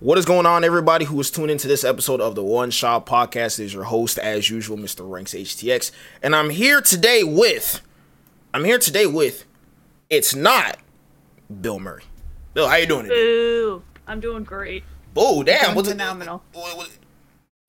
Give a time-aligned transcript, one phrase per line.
[0.00, 3.04] What is going on, everybody who is tuned into this episode of the One Shot
[3.04, 3.58] Podcast?
[3.58, 5.00] It is your host, as usual, Mr.
[5.10, 5.90] Ranks HTX,
[6.22, 7.80] and I'm here today with,
[8.54, 9.44] I'm here today with,
[10.08, 10.76] it's not
[11.60, 12.04] Bill Murray.
[12.54, 13.16] Bill, how you doing today?
[13.16, 13.82] Boo!
[14.06, 14.84] I'm doing great.
[15.14, 16.44] Boo, damn, was it phenomenal.
[16.52, 16.90] what- what-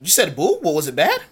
[0.00, 0.58] you said boo?
[0.62, 1.22] What was it bad?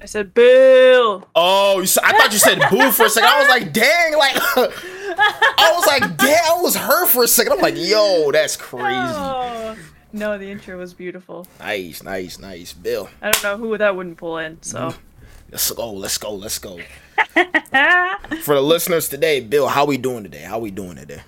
[0.00, 1.22] I said boo.
[1.36, 3.30] Oh, you said, I thought you said boo for a second.
[3.30, 7.52] I was like, dang, like, I was like, damn, I was her for a second.
[7.52, 8.84] I'm like, yo, that's crazy.
[8.92, 9.67] Oh.
[10.12, 11.46] No, the intro was beautiful.
[11.60, 13.10] Nice, nice, nice, Bill.
[13.20, 14.62] I don't know who that wouldn't pull in.
[14.62, 14.96] So mm.
[15.50, 16.76] Let's go, let's go, let's go.
[18.42, 20.42] For the listeners today, Bill, how we doing today?
[20.42, 21.22] How we doing today?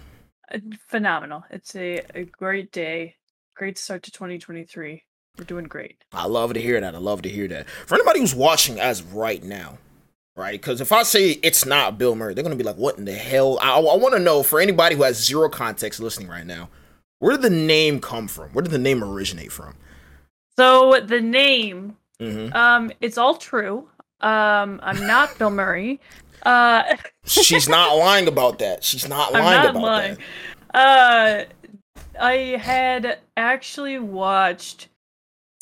[0.52, 1.44] Uh, phenomenal.
[1.50, 3.16] It's a, a great day.
[3.56, 5.04] Great start to 2023.
[5.38, 6.04] We're doing great.
[6.12, 6.94] I love to hear that.
[6.94, 7.70] I love to hear that.
[7.86, 9.78] For anybody who's watching as of right now,
[10.36, 10.60] right?
[10.60, 13.14] Because if I say it's not Bill Murray, they're gonna be like, "What in the
[13.14, 16.68] hell?" I, I want to know for anybody who has zero context listening right now,
[17.20, 18.50] where did the name come from?
[18.50, 19.74] Where did the name originate from?
[20.58, 23.88] So the name, hmm um, it's all true.
[24.20, 26.00] Um, I'm not Bill Murray.
[26.42, 26.82] Uh,
[27.24, 28.82] She's not lying about that.
[28.84, 30.18] She's not I'm lying not about lying.
[30.74, 31.48] that.
[31.48, 31.78] Uh,
[32.20, 34.88] I had actually watched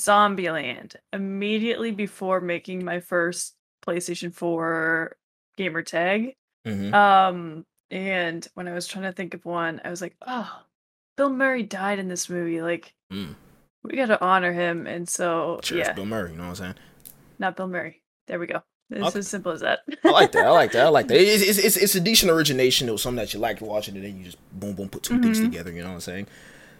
[0.00, 3.54] Zombieland immediately before making my first
[3.86, 5.16] PlayStation 4
[5.56, 6.34] gamer tag.
[6.64, 10.62] hmm Um, and when I was trying to think of one, I was like, oh,
[11.18, 12.62] Bill Murray died in this movie.
[12.62, 13.34] Like, Mm.
[13.82, 14.86] we gotta honor him.
[14.86, 16.30] And so, Cheers, yeah, Bill Murray.
[16.30, 16.74] You know what I'm saying?
[17.38, 18.00] not Bill Murray.
[18.26, 18.62] There we go.
[18.90, 19.18] It's Okay.
[19.18, 19.80] as simple as that.
[20.04, 20.46] I like that.
[20.46, 20.86] I like that.
[20.86, 21.16] I like that.
[21.20, 22.88] It's, it's, it's, it's a decent origination.
[22.88, 25.20] It was something that you like watching, and then you just boom, boom, put 2
[25.20, 25.44] things Mhm.
[25.44, 25.70] together.
[25.72, 26.26] You know what I'm saying?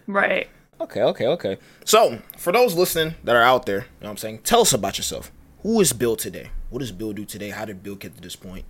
[0.06, 0.48] right.
[0.80, 1.58] Okay, okay, okay.
[1.84, 4.38] So, for those listening that are out there, you know what I'm saying?
[4.44, 5.32] Tell us about yourself.
[5.64, 6.50] Who is Bill today?
[6.70, 7.50] What does Bill do today?
[7.50, 8.64] How did Bill get to this point?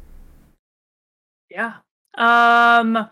[1.51, 1.75] Yeah.
[2.17, 3.09] Um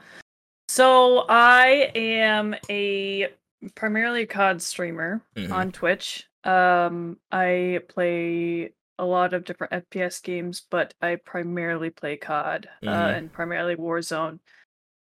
[0.77, 3.29] so I am a
[3.75, 5.51] primarily COD streamer Mhm.
[5.53, 6.27] on Twitch.
[6.45, 12.87] Um I play a lot of different FPS games, but I primarily play COD uh,
[12.87, 13.17] Mhm.
[13.19, 14.39] and primarily Warzone.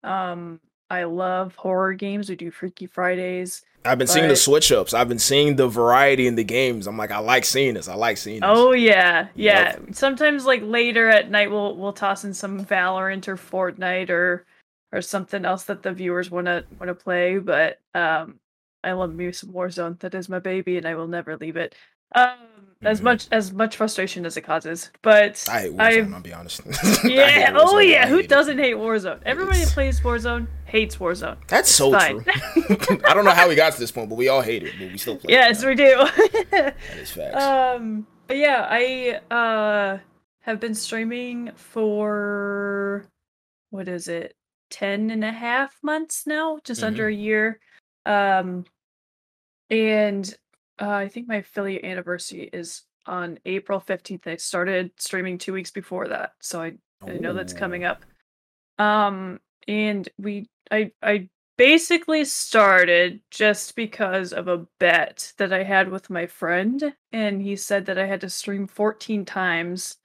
[0.04, 0.60] Um
[0.90, 2.28] I love horror games.
[2.28, 3.62] We do Freaky Fridays.
[3.84, 4.92] I've been seeing the switch ups.
[4.94, 6.86] I've been seeing the variety in the games.
[6.86, 7.88] I'm like, I like seeing this.
[7.88, 8.48] I like seeing this.
[8.52, 9.70] Oh yeah, yeah.
[9.80, 9.94] Yep.
[9.94, 14.44] Sometimes like later at night we'll we'll toss in some Valorant or Fortnite or
[14.92, 17.38] or something else that the viewers want to want to play.
[17.38, 18.38] But um,
[18.84, 19.98] I love me some Warzone.
[20.00, 21.74] That is my baby, and I will never leave it.
[22.14, 22.36] Um,
[22.84, 23.04] as Mhm.
[23.04, 26.60] much as much frustration as it causes, but I hate Warzone, I'll be honest.
[27.04, 29.20] Yeah, oh yeah, who doesn't hate Warzone?
[29.24, 31.36] Everybody It's- that plays Warzone hates Warzone.
[31.46, 32.24] That's so fine.
[32.24, 32.32] true.
[33.06, 34.90] I don't know how we got to this point, but we all hate it, but
[34.90, 35.32] we still play.
[35.32, 35.68] it, Yes, man.
[35.70, 36.06] we do.
[36.50, 37.42] That is facts.
[37.42, 39.98] Um, but yeah, I uh
[40.40, 43.06] have been streaming for
[43.70, 44.34] what is it?
[44.72, 46.86] 10 and a half months now, just Mhm.
[46.88, 47.60] under a year.
[48.06, 48.64] Um
[49.70, 50.34] and
[50.80, 54.26] uh, I think my affiliate anniversary is on April 15th.
[54.26, 56.74] I started streaming 2 weeks before that, so I
[57.06, 58.04] I know that's coming up.
[58.78, 65.88] Um, and we, I, I basically started just because of a bet that I had
[65.90, 69.96] with my friend, and he said that I had to stream 14 times,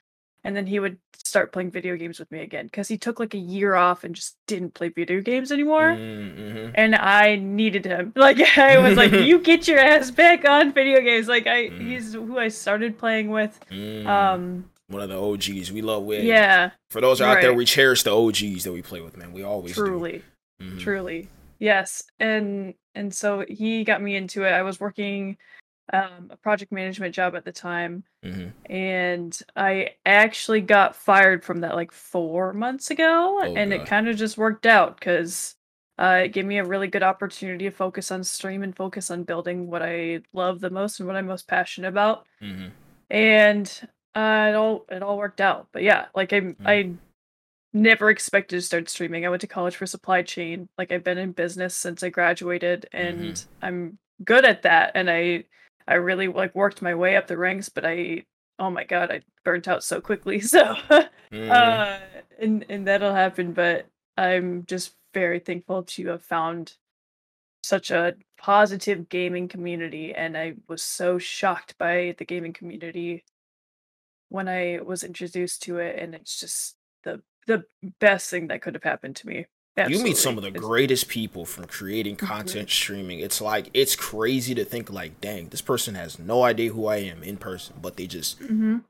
[0.43, 3.33] and then he would start playing video games with me again because he took like
[3.33, 5.89] a year off and just didn't play video games anymore.
[5.91, 6.71] Mm-hmm.
[6.75, 8.13] And I needed him.
[8.15, 11.81] Like I was like, "You get your ass back on video games." Like I, Mm.
[11.81, 13.59] he's who I started playing with.
[13.71, 14.05] Mm.
[14.07, 15.71] Um, One of the OGs.
[15.71, 19.01] We love with yeah, For those out there, we cherish the OGs that we play
[19.01, 19.33] with, man.
[19.33, 20.23] We always truly.
[20.59, 20.65] do.
[20.65, 20.79] Mhm.
[20.79, 21.27] truly
[21.59, 25.37] yes and and so he got me into it i was working
[25.93, 28.51] um, a project management job at the time Mhm.
[28.69, 33.81] and i actually got fired from that like four months ago Oh, and God.
[33.81, 35.55] it kind of just worked out because
[35.99, 39.23] uh, it gave me a really good opportunity to focus on stream and focus on
[39.23, 42.71] building what i love the most and what i'm most passionate about Mhm.
[43.09, 45.67] and uh, it all it all worked out.
[45.71, 46.93] But yeah, like I I
[47.73, 49.25] never expected to start streaming.
[49.25, 50.69] I went to college for supply chain.
[50.77, 54.91] Like I've been in business since I graduated, and I'm good at that.
[54.95, 55.43] And I
[55.87, 58.25] I really like worked my way up the ranks, but I
[58.59, 60.39] oh my god, I burnt out so quickly.
[60.41, 60.75] So
[61.31, 61.51] Mhm.
[61.51, 61.99] uh,
[62.39, 63.53] and and that'll happen.
[63.53, 63.87] But
[64.17, 66.77] I'm just very thankful to have found
[67.63, 73.25] such a positive gaming community, and I was so shocked by the gaming community
[74.29, 77.65] when I was introduced to it, and it's just the the
[77.99, 79.45] best thing that could have happened to me.
[79.87, 82.27] You meet some of the greatest people from creating Mhm.
[82.27, 86.71] content streaming it's like it's crazy to think like dang this person has no idea
[86.71, 88.81] who i am in person but they just Mhm.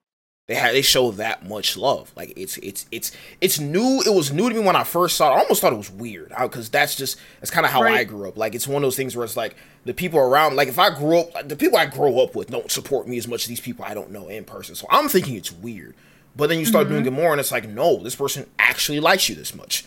[0.48, 2.14] they had they show that much love.
[2.16, 3.12] Like it's it's it's
[3.42, 4.02] it's new.
[4.06, 5.36] It was new to me when I first saw it.
[5.36, 8.00] I almost thought it was weird because that's just that's kind of how right.
[8.00, 8.38] I grew up.
[8.38, 10.56] Like it's one of those things where it's like the people around.
[10.56, 13.28] Like if I grew up, the people I grow up with don't support me as
[13.28, 14.74] much as these people I don't know in person.
[14.76, 15.96] So I'm thinking it's weird.
[16.34, 16.94] But then you start mm-hmm.
[17.04, 19.84] doing it more, and it's like, no, this person actually likes you this much.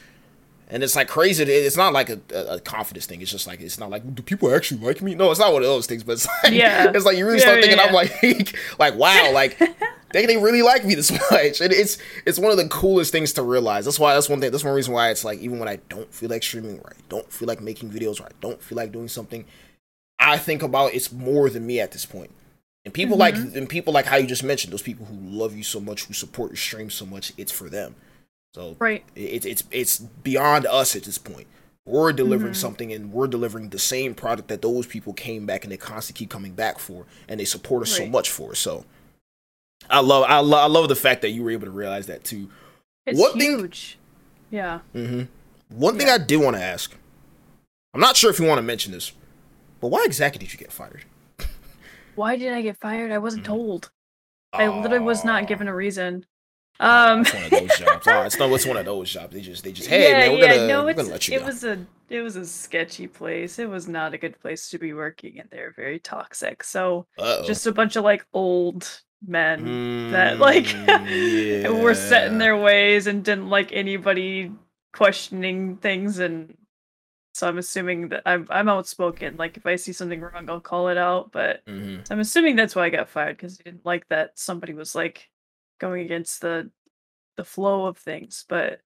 [0.72, 1.42] And it's like crazy.
[1.42, 3.20] It's not like a, a, confidence thing.
[3.20, 5.16] It's just like it's not like do people actually like me?
[5.16, 6.04] No, it's not one of those things.
[6.04, 6.92] But it's like yeah.
[6.94, 7.86] it's like you really yeah, start yeah, thinking.
[7.86, 9.58] I'm like like wow, like
[10.12, 11.60] they they really like me this much.
[11.60, 13.84] And it's it's one of the coolest things to realize.
[13.84, 14.52] That's why that's one thing.
[14.52, 17.00] That's one reason why it's like even when I don't feel like streaming, or I
[17.08, 19.46] don't feel like making videos, or I don't feel like doing something,
[20.20, 22.30] I think about it's more than me at this point.
[22.84, 23.44] And people mm-hmm.
[23.44, 26.04] like and people like how you just mentioned those people who love you so much,
[26.04, 27.32] who support your stream so much.
[27.36, 27.96] It's for them.
[28.54, 31.46] So right, it's it's it's beyond us at this point.
[31.86, 32.60] We're delivering mm-hmm.
[32.60, 36.18] something, and we're delivering the same product that those people came back and they constantly
[36.18, 38.06] keep coming back for, and they support us right.
[38.06, 38.54] so much for.
[38.54, 38.84] So,
[39.88, 42.24] I love I love I love the fact that you were able to realize that
[42.24, 42.50] too.
[43.06, 43.98] It's One huge.
[44.50, 44.80] Thing, yeah.
[44.94, 45.78] Mm-hmm.
[45.78, 46.94] One thing I did want to ask.
[47.94, 49.12] I'm not sure if you want to mention this,
[49.80, 51.04] but why exactly did you get fired?
[52.14, 53.12] Why did I get fired?
[53.12, 53.52] I wasn't mm-hmm.
[53.52, 53.90] told.
[54.52, 56.26] I literally was not given a reason.
[56.80, 58.06] Um, it's one of those jobs.
[58.08, 58.52] Oh, it's not.
[58.52, 59.34] It's one of those jobs.
[59.34, 61.34] They just, they just, hey yeah, man, we're yeah, gonna, no, we're gonna let you.
[61.34, 63.58] It was a, it was a sketchy place.
[63.58, 66.64] It was not a good place to be working, and they're very toxic.
[66.64, 67.46] So, Uh-oh.
[67.46, 71.68] just a bunch of like old men mm, that like yeah.
[71.82, 74.50] were set in their ways and didn't like anybody
[74.94, 76.56] questioning things and
[77.32, 79.36] so I'm assuming that I'm I'm outspoken.
[79.36, 81.30] Like if I see something wrong, I'll call it out.
[81.30, 82.12] But mm-hmm.
[82.12, 85.29] I'm assuming that's why I got fired because I didn't like that somebody was like
[85.80, 86.70] going against the
[87.36, 88.44] the flow of things.
[88.48, 88.80] But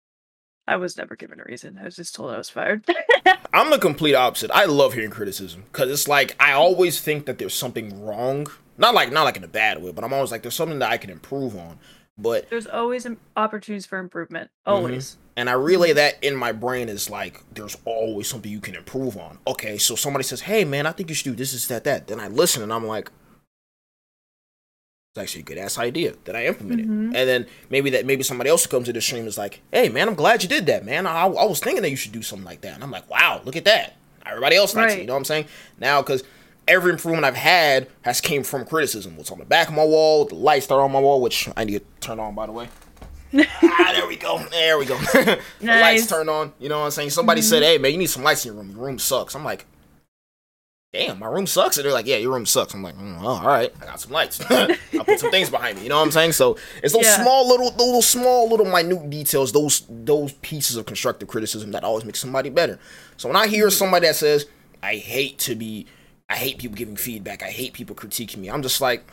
[0.67, 1.79] I was never given a reason.
[1.79, 2.87] I was just told I was fired.
[3.53, 4.51] I'm the complete opposite.
[4.53, 8.47] I love hearing criticism because it's like I always think that there's something wrong.
[8.79, 10.91] Not like not like in a bad way, but I'm always like there's something that
[10.91, 11.79] I can improve on.
[12.17, 13.07] But there's always
[13.37, 14.51] opportunities for improvement.
[14.67, 14.77] Mm-hmm.
[14.77, 15.11] Always.
[15.11, 15.21] Mm-hmm.
[15.37, 19.17] And I relay that in my brain is like there's always something you can improve
[19.17, 19.39] on.
[19.47, 22.07] Okay, so somebody says, "Hey man, I think you should do this, is that, that."
[22.07, 23.11] Then I listen and I'm like,
[25.15, 26.87] it's actually a good ass idea that I implemented.
[26.87, 27.15] Mm-hmm.
[27.15, 29.89] And then maybe that maybe somebody else who comes to the stream is like, hey
[29.89, 31.07] man, I'm glad you did that, man.
[31.07, 32.75] I, I was thinking that you should do something like that.
[32.75, 33.97] And I'm like, wow, look at that.
[34.27, 34.99] Everybody else likes right.
[34.99, 35.03] it.
[35.03, 35.47] You know what I'm saying?
[35.79, 36.25] Now, because
[36.67, 39.17] every improvement I've had has came from criticism.
[39.17, 41.49] What's on the back of my wall, the lights that are on my wall, which
[41.57, 42.69] I need to turn on by the way.
[43.63, 44.45] ah, there we go.
[44.51, 44.99] There we go.
[45.13, 45.81] the nice.
[45.81, 46.53] lights turn on.
[46.59, 47.11] You know what I'm saying?
[47.11, 47.51] Somebody mm-hmm.
[47.51, 48.71] said, "Hey man, you need some lights in your room.
[48.73, 49.67] Your room sucks." I'm like,
[50.95, 51.77] damn, my room sucks.
[51.77, 52.73] And they're like, yeah, your room sucks.
[52.73, 54.41] I'm like, mm, oh, all right, I got some lights.
[54.49, 55.83] I put some things behind me.
[55.83, 56.33] You know what I'm saying?
[56.33, 57.21] So it's those yeah.
[57.21, 62.05] small little, those small little minute details, those those pieces of constructive criticism that always
[62.05, 62.79] make somebody better.
[63.17, 64.47] So when I hear somebody that says,
[64.83, 65.87] I hate to be,
[66.31, 69.05] I hate people giving feedback, I hate people critiquing me, I'm just like,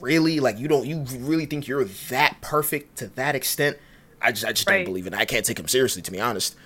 [0.00, 0.40] really?
[0.40, 3.76] Like you don't, you really think you're that perfect to that extent?
[4.22, 4.78] I just, I just right.
[4.78, 5.14] don't believe it.
[5.14, 6.56] I can't take him seriously, to be honest.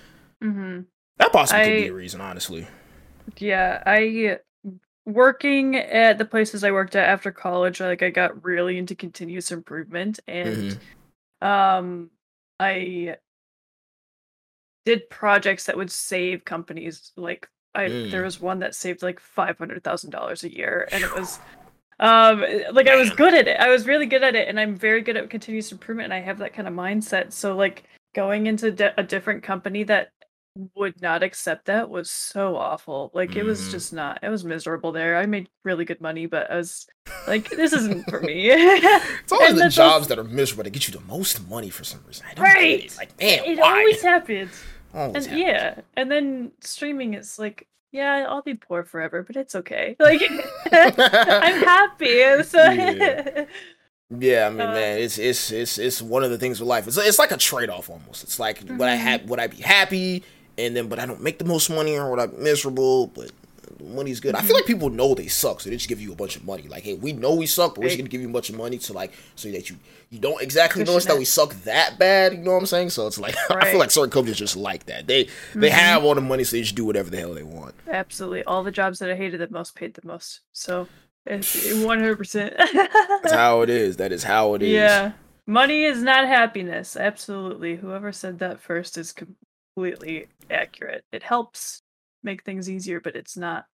[0.41, 0.81] Mm-hmm.
[1.17, 2.67] That possibly I, could be a reason, honestly.
[3.37, 4.39] Yeah, I
[5.05, 9.51] working at the places I worked at after college, like I got really into continuous
[9.51, 10.77] improvement and
[11.41, 11.47] mm-hmm.
[11.47, 12.09] um
[12.59, 13.15] I
[14.85, 18.11] did projects that would save companies like I mm.
[18.11, 21.39] there was one that saved like five hundred thousand dollars a year and it was
[21.99, 23.59] um like I was good at it.
[23.59, 26.19] I was really good at it and I'm very good at continuous improvement and I
[26.19, 27.31] have that kind of mindset.
[27.31, 27.83] So like
[28.13, 30.11] going into de- a different company that
[30.75, 33.11] would not accept that was so awful.
[33.13, 33.71] Like it was mm.
[33.71, 34.19] just not.
[34.21, 35.17] It was miserable there.
[35.17, 36.87] I made really good money, but I was
[37.27, 38.49] like, this isn't for me.
[38.51, 42.01] it's always the jobs that are miserable that get you the most money for some
[42.05, 42.25] reason.
[42.37, 42.93] right.
[42.97, 43.69] Like man, it why?
[43.69, 44.51] always happens.
[44.93, 45.41] Always and happens.
[45.41, 49.97] yeah, and then streaming is like, yeah, I'll be poor forever, but it's okay.
[49.99, 50.21] Like
[50.71, 52.43] I'm happy.
[52.43, 52.63] So.
[52.71, 53.45] Yeah.
[54.09, 56.87] Yeah, I mean, uh, man, it's it's it's it's one of the things with life.
[56.87, 58.23] It's it's like a trade off almost.
[58.23, 58.77] It's like mm-hmm.
[58.77, 60.23] would I have would I be happy
[60.57, 63.31] and then but I don't make the most money or what I'm miserable, but
[63.81, 64.35] money's good.
[64.35, 66.45] I feel like people know they suck, so they just give you a bunch of
[66.45, 66.63] money.
[66.63, 68.55] Like, hey, we know we suck, but we're just gonna give you a bunch of
[68.55, 69.77] money to like so that you
[70.09, 72.33] you don't exactly notice that we suck that bad.
[72.33, 72.91] You know what I'm saying?
[72.91, 73.63] So it's like right.
[73.63, 75.07] I feel like certain companies just like that.
[75.07, 75.59] They mm-hmm.
[75.59, 77.75] they have all the money, so they just do whatever the hell they want.
[77.87, 80.41] Absolutely, all the jobs that I hated the most paid the most.
[80.53, 80.87] So
[81.25, 82.17] it's 100.
[82.17, 83.97] percent That's how it is.
[83.97, 84.69] That is how it is.
[84.69, 85.13] Yeah.
[85.49, 86.97] Money is not happiness.
[86.97, 87.77] Absolutely.
[87.77, 91.05] Whoever said that first is completely accurate.
[91.11, 91.81] It helps
[92.23, 93.65] make things easier, but it's not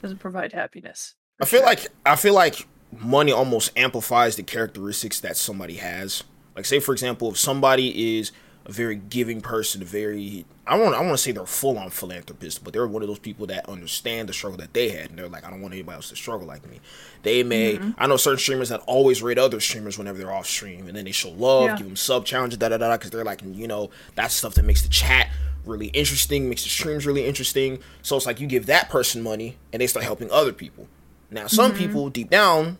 [0.00, 1.14] doesn't provide happiness.
[1.40, 1.66] I feel sure.
[1.66, 2.66] like I feel like
[2.98, 6.24] money almost amplifies the characteristics that somebody has.
[6.54, 8.32] Like say for example, if somebody is
[8.64, 11.90] a very giving person, a very I want I want to say they're full on
[11.90, 15.18] philanthropist, but they're one of those people that understand the struggle that they had, and
[15.18, 16.80] they're like, I don't want anybody else to struggle like me.
[17.22, 17.90] They may mm-hmm.
[17.96, 21.04] I know certain streamers that always rate other streamers whenever they're off stream, and then
[21.04, 21.76] they show love, yeah.
[21.76, 24.64] give them sub challenges, da da da, because they're like, you know, that's stuff that
[24.64, 25.30] makes the chat
[25.66, 27.78] really interesting, makes the streams really interesting.
[28.02, 30.88] So it's like you give that person money, and they start helping other people.
[31.30, 31.78] Now, some mm-hmm.
[31.78, 32.78] people deep down,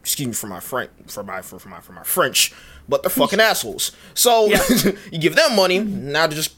[0.00, 2.52] excuse me for my French, for my for, for my for my French,
[2.88, 3.92] but they're fucking assholes.
[4.14, 4.62] So yeah.
[5.12, 6.56] you give them money, now they're just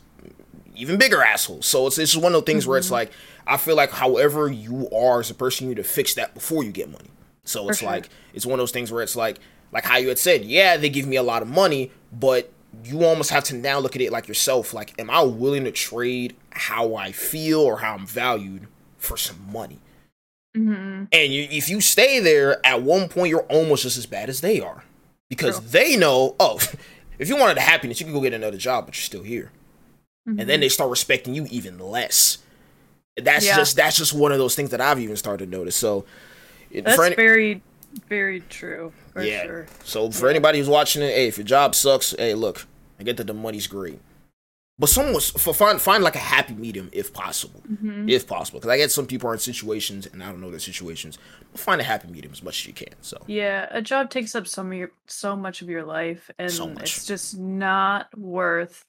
[0.76, 1.66] even bigger assholes.
[1.66, 2.70] So it's it's one of those things mm-hmm.
[2.70, 2.94] where it's mm-hmm.
[2.94, 3.12] like
[3.46, 6.64] I feel like however you are as a person, you need to fix that before
[6.64, 7.10] you get money.
[7.44, 7.88] So it's sure.
[7.88, 9.38] like it's one of those things where it's like
[9.72, 12.50] like how you had said, yeah, they give me a lot of money, but
[12.84, 14.74] you almost have to now look at it like yourself.
[14.74, 18.66] Like, am I willing to trade how I feel or how I'm valued
[18.96, 19.78] for some money?
[20.56, 21.04] Mm-hmm.
[21.12, 24.40] And you, if you stay there, at one point you're almost just as bad as
[24.40, 24.84] they are,
[25.28, 25.68] because True.
[25.68, 26.60] they know, oh,
[27.18, 29.50] if you wanted the happiness, you could go get another job, but you're still here.
[30.28, 30.40] Mm-hmm.
[30.40, 32.38] And then they start respecting you even less.
[33.16, 33.56] That's yeah.
[33.56, 35.76] just that's just one of those things that I've even started to notice.
[35.76, 36.04] So
[36.72, 37.62] that's any- very
[38.08, 38.92] very true.
[39.16, 39.44] yeah.
[39.44, 39.66] Sure.
[39.84, 40.30] So for yeah.
[40.30, 42.66] anybody who's watching it, hey, if your job sucks, hey, look,
[42.98, 44.00] I get that the money's great,
[44.78, 48.08] but someone for find find like a happy medium if possible, mm-hmm.
[48.08, 48.58] if possible.
[48.58, 51.18] Because I get some people are in situations and I don't know their situations.
[51.52, 52.94] But find a happy medium as much as you can.
[53.00, 56.68] So yeah, a job takes up so your so much of your life, and so
[56.80, 58.84] it's just not worth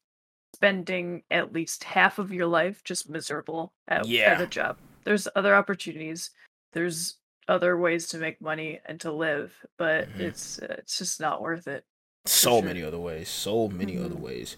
[0.55, 4.31] spending at least half of your life just miserable at, yeah.
[4.31, 4.77] at a job.
[5.03, 6.31] There's other opportunities.
[6.71, 7.17] There's
[7.47, 10.21] other ways to make money and to live, but mm-hmm.
[10.21, 11.85] it's it's just not worth it.
[12.25, 12.63] So sure.
[12.63, 13.29] many other ways.
[13.29, 14.05] So many mm-hmm.
[14.05, 14.57] other ways.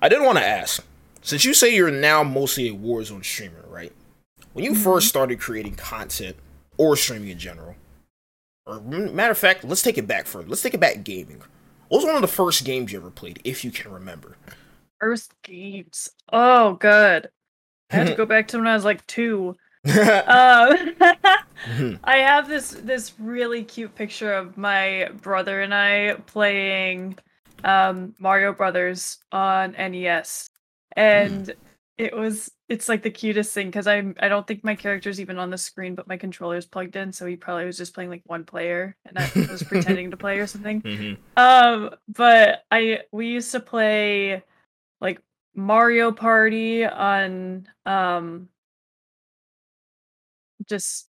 [0.00, 0.84] I did want to ask,
[1.22, 3.92] since you say you're now mostly a Warzone streamer, right?
[4.52, 4.82] When you mm-hmm.
[4.82, 6.36] first started creating content
[6.76, 7.76] or streaming in general,
[8.66, 10.48] or matter of fact, let's take it back further.
[10.48, 11.42] Let's take it back gaming.
[11.88, 14.36] What was one of the first games you ever played, if you can remember?
[15.00, 16.10] First games.
[16.32, 17.30] Oh, good.
[17.90, 19.56] I had to go back to when I was like two.
[21.68, 27.18] uh, I have this this really cute picture of my brother and I playing
[27.64, 30.48] um, Mario Brothers on NES,
[30.96, 31.54] and mm.
[31.98, 35.38] it was it's like the cutest thing because I I don't think my character's even
[35.38, 38.22] on the screen, but my controller's plugged in, so he probably was just playing like
[38.26, 40.82] one player, and I was pretending to play or something.
[40.90, 41.14] Mm-hmm.
[41.36, 44.42] Um, but I we used to play
[45.00, 45.20] like
[45.54, 48.48] Mario Party on um
[50.68, 51.09] just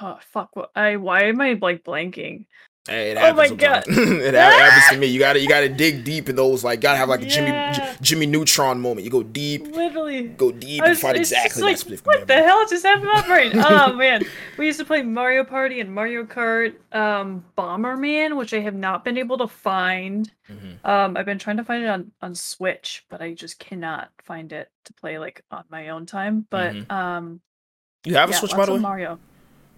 [0.00, 2.46] oh fuck what I why am I like blanking?
[2.86, 5.06] Hey, oh my god, it happens to me.
[5.06, 6.62] You gotta you gotta dig deep in those.
[6.62, 7.72] Like, gotta have like a yeah.
[7.72, 9.06] Jimmy J- Jimmy Neutron moment.
[9.06, 12.84] You go deep, literally go deep was, and find exactly like, What the hell just
[12.84, 13.52] happened my brain?
[13.54, 14.22] oh man,
[14.58, 19.02] we used to play Mario Party and Mario Kart, um, Bomberman, which I have not
[19.02, 20.30] been able to find.
[20.50, 20.86] Mm-hmm.
[20.86, 24.52] Um, I've been trying to find it on on Switch, but I just cannot find
[24.52, 26.46] it to play like on my own time.
[26.50, 26.92] But mm-hmm.
[26.92, 27.40] um,
[28.04, 28.78] you have a Switch, by the way.
[28.78, 29.18] Mario.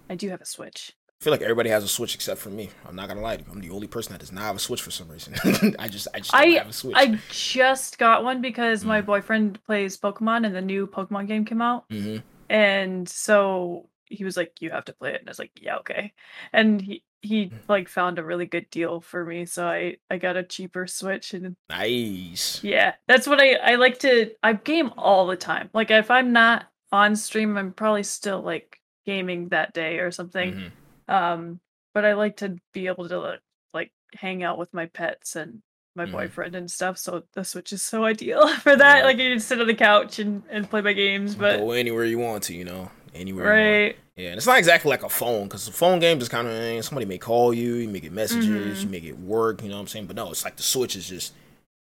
[0.09, 0.93] I do have a Switch.
[1.19, 2.69] I feel like everybody has a Switch except for me.
[2.87, 3.51] I'm not gonna lie to you.
[3.51, 5.33] I'm the only person that does not have a Switch for some reason.
[5.79, 6.95] I just, I just don't I, have a Switch.
[6.95, 11.43] I just got one because mm my boyfriend plays Pokemon, and the new Pokemon game
[11.43, 12.17] came out, mm-hmm.
[12.49, 15.77] and so he was like, "You have to play it," and I was like, "Yeah,
[15.77, 16.13] okay."
[16.53, 17.53] And he he mm.
[17.67, 21.33] like found a really good deal for me, so I I got a cheaper Switch,
[21.33, 22.63] and nice.
[22.63, 24.31] Yeah, that's what I I like to.
[24.43, 25.69] I game all the time.
[25.73, 30.53] Like if I'm not on stream, I'm probably still like gaming that day or something.
[30.53, 31.13] Mm-hmm.
[31.13, 31.59] Um,
[31.95, 33.39] but I like to be able to
[33.73, 35.63] like hang out with my pets and
[35.95, 36.11] my mm-hmm.
[36.11, 36.99] boyfriend and stuff.
[36.99, 38.99] So the Switch is so ideal for that.
[38.99, 39.03] Yeah.
[39.03, 42.05] Like you can sit on the couch and, and play my games, but go anywhere
[42.05, 43.47] you want to, you know, anywhere.
[43.47, 43.97] Right.
[44.17, 46.53] Yeah, and it's not exactly like a phone because the phone game is kind of
[46.53, 48.81] eh, somebody may call you, you may get messages, mm-hmm.
[48.81, 50.07] you may get work, you know what I'm saying.
[50.07, 51.33] But no, it's like the Switch is just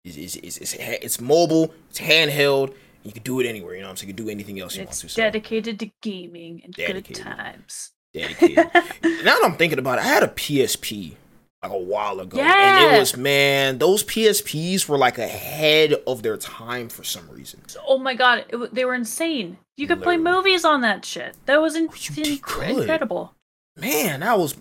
[0.04, 2.74] is is it's, it's, it's mobile, it's handheld,
[3.08, 4.08] you can do it anywhere, you know what I'm saying?
[4.08, 5.08] You can do anything else you it's want to.
[5.08, 5.22] So.
[5.22, 7.16] dedicated to gaming and dedicated.
[7.16, 7.92] good times.
[8.14, 8.56] Dedicated.
[9.02, 11.14] now that I'm thinking about it, I had a PSP
[11.62, 12.36] like a while ago.
[12.36, 12.86] Yeah.
[12.86, 17.60] And it was, man, those PSPs were like ahead of their time for some reason.
[17.86, 19.58] Oh my god, it, they were insane.
[19.76, 20.22] You could Literally.
[20.22, 21.36] play movies on that shit.
[21.46, 23.34] That was in- incredible.
[23.76, 24.56] Man, that was.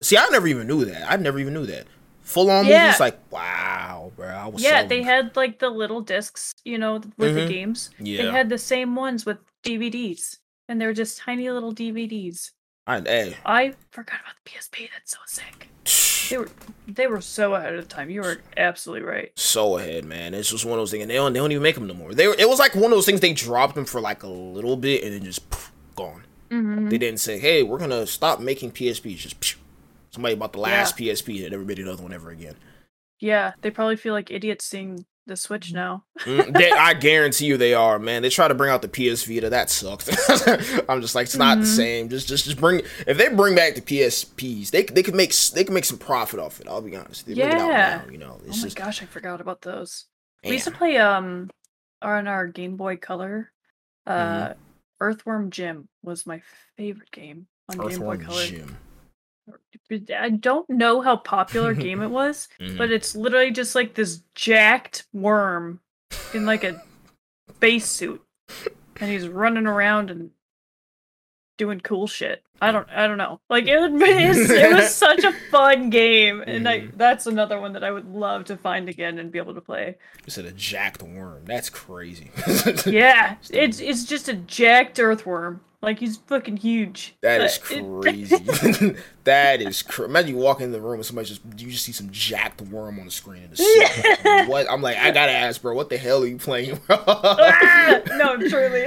[0.00, 1.10] See, I never even knew that.
[1.10, 1.86] I never even knew that
[2.22, 2.86] full on yeah.
[2.86, 3.00] movies.
[3.00, 4.28] Like wow, bro.
[4.28, 4.84] I was yeah.
[4.84, 7.34] They had like the little discs, you know, with mm-hmm.
[7.34, 7.90] the games.
[7.98, 8.22] Yeah.
[8.22, 10.38] They had the same ones with DVDs,
[10.68, 12.50] and they were just tiny little DVDs.
[12.86, 13.36] I, hey.
[13.46, 14.88] I forgot about the PSP.
[14.92, 15.68] That's so sick.
[16.30, 16.48] They were
[16.88, 18.10] they were so ahead of the time.
[18.10, 19.32] You were absolutely right.
[19.36, 20.34] So ahead, man.
[20.34, 21.94] It's just one of those things, and they don't they don't even make them no
[21.94, 22.14] more.
[22.14, 24.28] They were, it was like one of those things they dropped them for like a
[24.28, 26.24] little bit and then just poof, gone.
[26.50, 26.88] Mm-hmm.
[26.88, 29.58] They didn't say, "Hey, we're gonna stop making PSPs." Just poof,
[30.12, 31.12] Somebody bought the last yeah.
[31.12, 32.54] PSP and never made another one ever again.
[33.20, 36.04] Yeah, they probably feel like idiots seeing the Switch now.
[36.20, 38.20] Mm, they, I guarantee you they are, man.
[38.22, 39.48] They try to bring out the PS Vita.
[39.48, 40.08] That sucked.
[40.88, 41.76] I'm just like, it's not the Mhm.
[41.76, 42.08] same.
[42.08, 42.82] Just, just, just bring.
[43.06, 46.40] If they bring back the PSPs, they they could make they could make some profit
[46.40, 46.66] off it.
[46.68, 47.24] I'll be honest.
[47.26, 48.02] They bring it out Yeah.
[48.04, 48.38] now, you know.
[48.40, 50.06] Oh It's my just, gosh, I forgot about those.
[50.44, 51.48] We used to play um
[52.02, 53.52] on our Game Boy Color.
[54.06, 54.54] Uh Mhm.
[55.00, 56.42] Earthworm Jim was my
[56.76, 58.44] favorite game on Game Boy Color.
[58.46, 58.76] Jim.
[60.18, 62.78] I don't know how popular game it was, Mhm.
[62.78, 65.80] but it's literally just like this jacked worm
[66.32, 66.80] in like a
[67.56, 68.22] space suit,
[69.00, 70.30] and he's running around and
[71.58, 72.42] doing cool shit.
[72.60, 73.40] I don't, I don't know.
[73.50, 76.96] Like it, it's, it was such a fun game, and I Mhm.
[76.96, 79.96] that's another one that I would love to find again and be able to play.
[80.24, 81.44] You said a jacked worm.
[81.44, 82.30] That's crazy.
[82.86, 85.60] Yeah, it's it's just a jacked earthworm.
[85.82, 87.16] Like he's fucking huge.
[87.22, 88.36] That is crazy.
[89.24, 90.08] that is crazy.
[90.08, 93.00] imagine you walk in the room and somebody just you just see some jacked worm
[93.00, 94.44] on the screen in the.
[94.46, 94.70] What?
[94.70, 96.78] I'm like, I gotta ask, bro, what the hell are you playing?
[96.88, 98.00] Ah!
[98.12, 98.86] no, truly.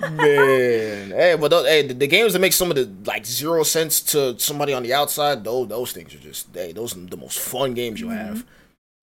[0.00, 3.62] Man, hey, but those, hey, the, the games that make some of the like zero
[3.62, 7.16] sense to somebody on the outside, those those things are just hey, those are the
[7.16, 8.44] most fun games you'll have.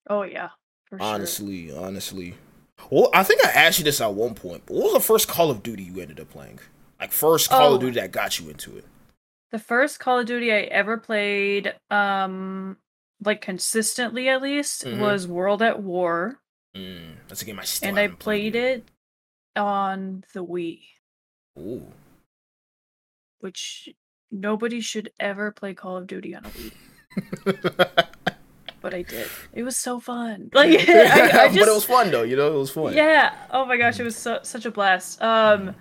[0.09, 0.49] oh yeah,
[0.89, 1.07] for sure.
[1.07, 2.35] Honestly, honestly.
[2.89, 4.63] Well, I think I asked you this at one point.
[4.67, 6.59] What was the first Call of Duty you ended up playing?
[6.99, 7.75] Like first Call Oh.
[7.75, 8.85] of Duty that got you into it.
[9.51, 12.77] The first Call of Duty I ever played, um,
[13.23, 14.99] like consistently at least, Mhm.
[14.99, 16.39] was World at War,
[16.75, 18.83] Mm, that's a game I still and I haven't played it
[19.55, 20.81] on the Wii,
[21.57, 21.87] Ooh.
[23.39, 23.89] which
[24.31, 28.07] nobody should ever play Call of Duty on a Wii,
[28.81, 29.27] but I did.
[29.53, 30.51] It was so fun.
[30.53, 32.93] Like, I, I just, but it was fun though, you know, it was fun.
[32.93, 33.33] Yeah.
[33.51, 35.21] Oh my gosh, it was so, such a blast.
[35.21, 35.75] Um,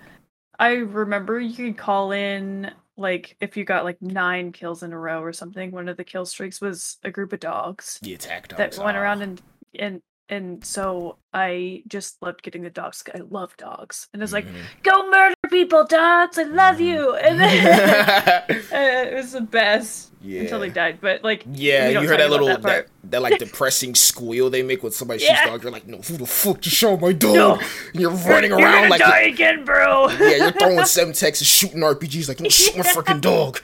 [0.59, 4.99] I remember you could call in like if you got like nine kills in a
[4.99, 5.71] row or something.
[5.71, 8.75] One of the kill streaks was a group of dogs The attack dogs.
[8.75, 9.01] that went ah.
[9.01, 9.41] around and
[9.77, 13.03] and and so I just loved getting the dogs.
[13.13, 14.61] I love dogs, and it's like Mhm.
[14.83, 16.37] go murder people, dogs.
[16.37, 16.85] I love Mhm.
[16.85, 17.67] you, and then
[18.49, 20.41] uh, it was the best yeah.
[20.41, 20.99] until they died.
[21.01, 24.81] But like Yeah, you heard that little that that, that, like depressing squeal they make
[24.83, 25.45] when somebody shoots Yeah.
[25.47, 25.63] dog.
[25.63, 27.35] You're like, no, who the fuck just shot my dog?
[27.35, 27.53] No.
[27.93, 30.09] And you're running You're around like die again, bro.
[30.19, 33.59] yeah, you're throwing seven Texas shooting RPGs like no shoot my freaking dog.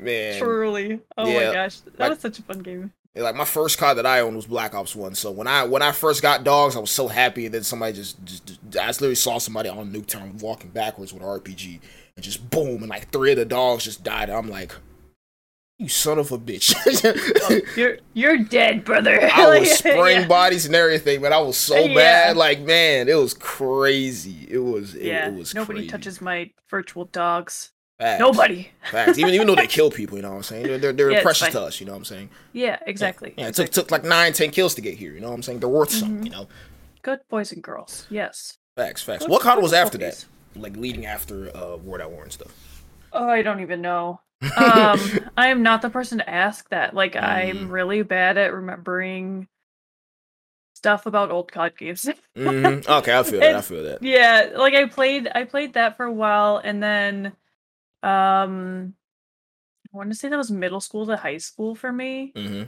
[0.00, 1.00] Man, Truly.
[1.18, 1.80] Oh Yeah, my gosh.
[1.80, 2.92] That like- was such a fun game.
[3.16, 5.14] Like my first car that I owned was Black Ops One.
[5.16, 7.46] So when I when I first got dogs, I was so happy.
[7.46, 11.22] And then somebody just, just, just I literally saw somebody on Nuketown walking backwards with
[11.22, 11.80] an RPG,
[12.14, 14.30] and just boom, and like three of the dogs just died.
[14.30, 14.72] I'm like,
[15.78, 16.72] you son of a bitch.
[17.42, 19.18] Oh, you're you're dead, brother.
[19.32, 20.26] I Like, was spraying yeah.
[20.28, 21.94] bodies and everything, but I was so Yeah.
[21.94, 22.36] bad.
[22.36, 24.46] Like man, it was crazy.
[24.48, 25.88] It was it, Yeah, it was nobody crazy.
[25.88, 27.72] touches my virtual dogs.
[28.00, 28.18] Facts.
[28.20, 28.70] Nobody.
[28.90, 29.18] Facts.
[29.18, 30.62] Even even though they kill people, you know what I'm saying?
[30.64, 31.80] They're they're, they're Yeah, precious to us.
[31.80, 32.30] You know what I'm saying?
[32.54, 33.34] Yeah, exactly.
[33.36, 35.12] Yeah, it took took like nine, ten kills to get here.
[35.12, 35.60] You know what I'm saying?
[35.60, 36.20] They're worth something.
[36.22, 36.24] Mhm.
[36.24, 36.48] You know.
[37.02, 38.06] Good boys and girls.
[38.10, 38.56] Yes.
[38.76, 39.24] Facts, facts.
[39.24, 40.26] Good- What card was after puppies.
[40.54, 40.60] that?
[40.60, 42.52] Like leading after uh World at War and stuff.
[43.12, 44.20] Oh, I don't even know.
[44.56, 44.98] Um,
[45.36, 46.94] I am not the person to ask that.
[46.94, 47.22] Like, Mm.
[47.22, 49.46] I'm really bad at remembering
[50.74, 52.08] stuff about old COD games.
[52.36, 52.88] Mhm.
[52.88, 53.56] Okay, I feel that.
[53.56, 54.02] I feel that.
[54.02, 57.32] yeah, like I played I played that for a while and then
[58.02, 58.94] um
[59.92, 62.32] I want to say that was middle school to high school for me.
[62.36, 62.64] hmm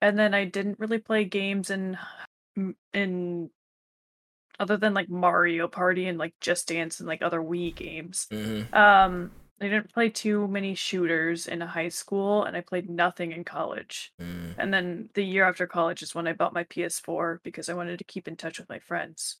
[0.00, 1.98] and then I didn't really play games in
[2.94, 3.50] in
[4.60, 8.26] other than like Mario Party and like Just Dance and like other Wii games.
[8.30, 13.32] hmm Um, I didn't play too many shooters in high school, and I played nothing
[13.32, 14.12] in college.
[14.20, 17.74] mm And then the year after college is when I bought my PS4 because I
[17.74, 19.38] wanted to keep in touch with my friends,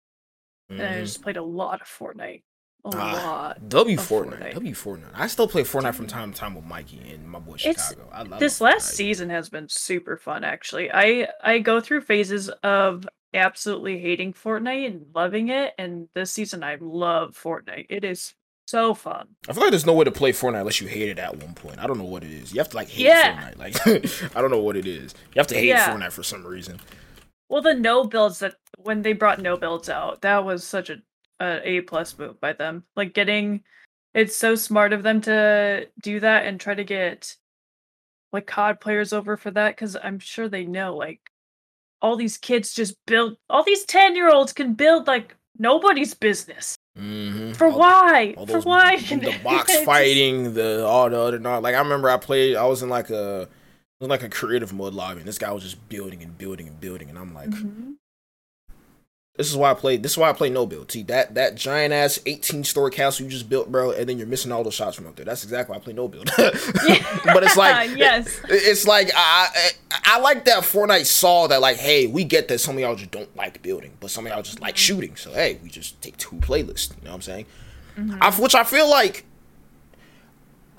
[0.78, 2.42] and I just played a lot of Fortnite,
[2.84, 3.68] a ah, lot.
[3.68, 4.54] W Fortnite, Fortnite.
[4.54, 5.10] W Fortnite.
[5.14, 8.08] I still play Fortnite from time to time with Mikey and my boy It's- Chicago.
[8.12, 8.60] I love this Fortnite.
[8.62, 14.32] last season has been super fun actually i i go through phases of absolutely hating
[14.32, 18.34] fortnite and loving it and this season i love fortnite it is
[18.66, 21.18] so fun I feel like there's no way to play Fortnite unless you hate it
[21.18, 21.78] at one point.
[21.78, 22.52] I don't know what it is.
[22.52, 23.50] You have to like hate Yeah.
[23.52, 23.56] Fortnite.
[23.58, 25.14] Like I don't know what it is.
[25.34, 25.88] You have to hate Yeah.
[25.88, 26.78] Fortnite for some reason.
[27.48, 30.98] well the no builds that when they brought no builds out that was such a
[31.40, 33.62] a a plus move by them like getting
[34.14, 37.36] it's so smart of them to do that and try to get
[38.32, 41.20] like cod players over for that because i'm sure they know like
[42.00, 46.76] all these kids just build all these 10 year olds can build like nobody's business
[46.98, 47.52] Mm-hmm.
[47.52, 48.34] For why?
[48.36, 48.96] all For why?
[48.96, 52.56] The box fighting, the all the other not like I remember I played.
[52.56, 53.48] I was in like a
[54.00, 56.80] was like a creative mode lobby, and this guy was just building and building and
[56.80, 57.94] building, and I'm like, Mhm.
[59.38, 59.96] This is why I play.
[59.96, 60.90] This is why I play no build.
[60.90, 64.26] See that that giant ass eighteen story castle you just built, bro, and then you're
[64.26, 65.24] missing all those shots from up there.
[65.24, 66.28] That's exactly why I play no build.
[66.36, 69.48] but it's like yes, it, it's like I,
[69.92, 72.96] I I like that Fortnite saw that like, hey, we get that some of y'all
[72.96, 75.14] just don't like building, but some of y'all just like shooting.
[75.14, 76.96] So hey, we just take two playlists.
[76.96, 77.46] You know what I'm saying?
[77.96, 78.20] Mm-hmm.
[78.20, 79.24] I, which I feel like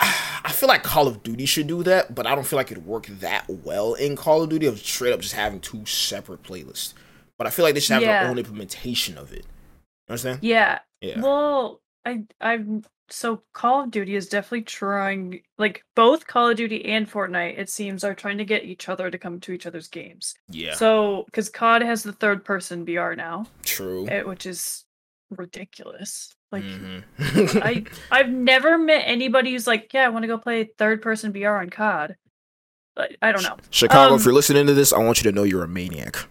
[0.00, 2.84] I feel like Call of Duty should do that, but I don't feel like it'd
[2.84, 6.92] work that well in Call of Duty of straight up just having two separate playlists.
[7.40, 8.24] But I feel like they should have yeah.
[8.24, 9.46] their own implementation of it.
[9.46, 10.40] You understand?
[10.42, 10.80] Yeah.
[11.00, 11.22] Yeah.
[11.22, 16.84] Well, I I'm so Call of Duty is definitely trying like both Call of Duty
[16.84, 19.88] and Fortnite, it seems, are trying to get each other to come to each other's
[19.88, 20.34] games.
[20.50, 20.74] Yeah.
[20.74, 23.46] So because COD has the third person BR now.
[23.62, 24.04] True.
[24.04, 24.84] It, eh, which is
[25.30, 26.34] ridiculous.
[26.52, 27.58] Like mm-hmm.
[27.62, 31.32] I I've never met anybody who's like, yeah, I want to go play third person
[31.32, 32.16] BR on COD.
[32.94, 33.56] But I don't know.
[33.70, 36.26] Chicago, um, if you're listening to this, I want you to know you're a maniac.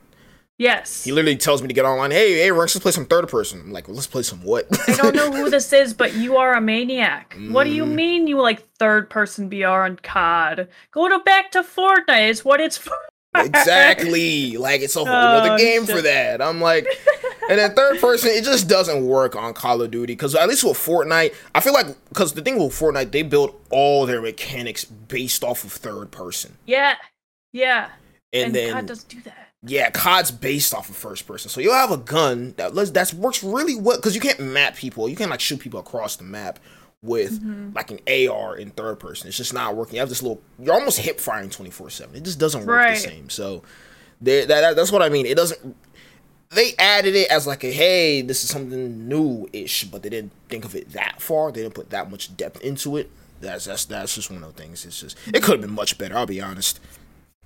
[0.60, 1.06] Yes.
[1.06, 2.12] He literally tells me to get online.
[2.12, 3.62] Hey, hey, Rex, let's play some third person.
[3.62, 4.68] I'm like, well, let's play some what?
[4.90, 7.34] I don't know who this is, but you are a maniac.
[7.40, 7.52] Mm.
[7.52, 7.94] What do you mm.
[7.94, 10.68] mean you like third person BR on COD?
[10.92, 12.30] Go to back to Fortnite.
[12.30, 12.92] It's what it's for.
[13.36, 14.58] exactly.
[14.58, 15.96] Like it's a whole oh, other game shit.
[15.96, 16.42] for that.
[16.42, 16.86] I'm like,
[17.50, 20.66] and then third person, it just doesn't work on Call of Duty because at least
[20.66, 24.84] with Fortnite, I feel like because the thing with Fortnite, they build all their mechanics
[24.84, 26.58] based off of third person.
[26.66, 26.96] Yeah,
[27.54, 27.92] yeah.
[28.34, 29.49] And, and then COD doesn't do that.
[29.62, 33.44] Yeah, COD's based off of first person, so you'll have a gun that that works
[33.44, 35.10] really well because you can't map people.
[35.10, 36.60] You can't like shoot people across the map
[37.02, 37.74] with mm-hmm.
[37.74, 39.28] like an AR in third person.
[39.28, 39.96] It's just not working.
[39.96, 40.42] You have this little.
[40.60, 42.16] You're almost hip firing twenty four seven.
[42.16, 42.96] It just doesn't work right.
[42.96, 43.30] the same.
[43.30, 43.64] So,
[44.22, 45.26] that, that that's what I mean.
[45.26, 45.76] It doesn't.
[46.52, 50.32] They added it as like a hey, this is something new ish, but they didn't
[50.48, 51.52] think of it that far.
[51.52, 53.12] They didn't put that much depth into it.
[53.42, 54.86] That's that's that's just one of the things.
[54.86, 56.18] It's just it could have been much better.
[56.18, 56.80] I'll be honest.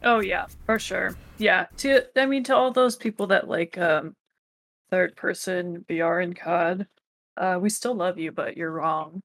[0.04, 1.16] Oh yeah, for sure.
[1.38, 1.68] Yeah.
[1.78, 4.16] To I mean to all those people that like um
[4.92, 6.88] third person BR and COD,
[7.38, 9.22] uh we still love you, but you're wrong.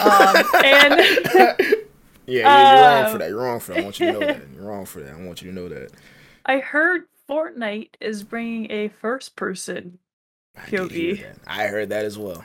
[0.00, 1.00] um and
[2.26, 3.28] Yeah, yeah, you're wrong for that.
[3.28, 3.80] You're wrong for that.
[3.80, 4.50] I want you to know that.
[4.54, 5.14] You're wrong for that.
[5.14, 5.92] I want you to know that.
[6.46, 9.98] I heard Fortnite is bringing a first person
[10.68, 11.22] POV.
[11.46, 12.44] I heard that as well.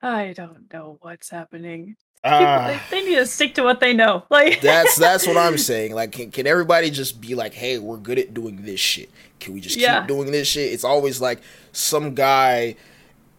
[0.00, 1.96] I don't know what's happening.
[2.24, 4.24] Uh, they, they, need to stick to what they know.
[4.30, 5.94] Like that's that's what I'm saying.
[5.94, 9.10] Like, can, can everybody just be like, "Hey, we're good at doing this shit.
[9.40, 10.00] Can we just yeah.
[10.00, 11.40] keep doing this shit?" It's always like
[11.72, 12.76] some guy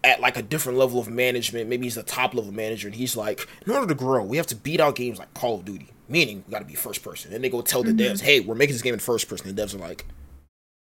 [0.04, 1.69] at like a different level of management.
[1.69, 4.48] Maybe he's the top level manager, and he's like, "In order to grow, we have
[4.48, 5.88] to beat out games like Call of Duty.
[6.10, 8.13] Meaning, we got to be first person." And they go tell the mm-hmm.
[8.13, 10.06] devs, "Hey, we're making this game in first person." The devs are like,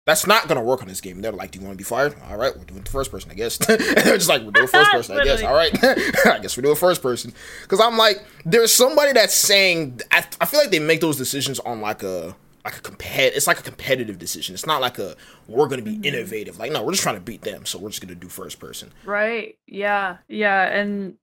[0.08, 1.22] that's not gonna work on this game.
[1.22, 3.30] they're like, "Do you want to be fired?" All right, we're doing the first person,
[3.30, 3.58] I guess.
[3.68, 5.72] they're just like, "We're doing first person, I guess." All right,
[6.26, 7.34] I guess we're doing first person.
[7.62, 11.60] Because I'm like, there's somebody that's saying, I, I feel like they make those decisions
[11.60, 13.36] on like a like a compet.
[13.36, 14.54] It's like a competitive decision.
[14.54, 16.06] It's not like a we're gonna be mm-hmm.
[16.06, 16.58] innovative.
[16.58, 18.94] Like, no, we're just trying to beat them, so we're just gonna do first person.
[19.06, 19.58] Right.
[19.68, 20.18] Yeah.
[20.30, 20.70] Yeah.
[20.70, 21.16] And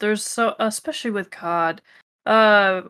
[0.00, 1.80] there's so especially with COD,
[2.26, 2.82] uh,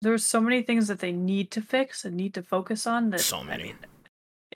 [0.00, 3.10] there's so many things that they need to fix and need to focus on.
[3.10, 3.64] That so many.
[3.64, 3.76] I mean,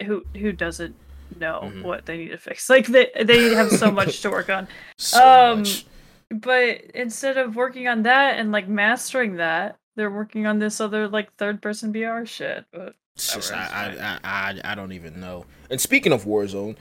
[0.03, 0.95] who who doesn't
[1.39, 1.83] know mm-hmm.
[1.83, 2.69] what they need to fix.
[2.69, 4.69] Like they they have so much to work on.
[4.99, 5.87] So um much.
[6.31, 11.09] but instead of working on that and like mastering that, they're working on this other
[11.09, 12.65] like third person BR shit.
[12.73, 15.47] But just, I, I, I I don't even know.
[15.71, 16.77] And speaking of Warzone,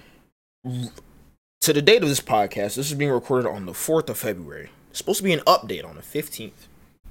[1.62, 4.70] to the date of this podcast, this is being recorded on the 4th of February.
[4.90, 6.68] It's supposed to be an update on the 15th.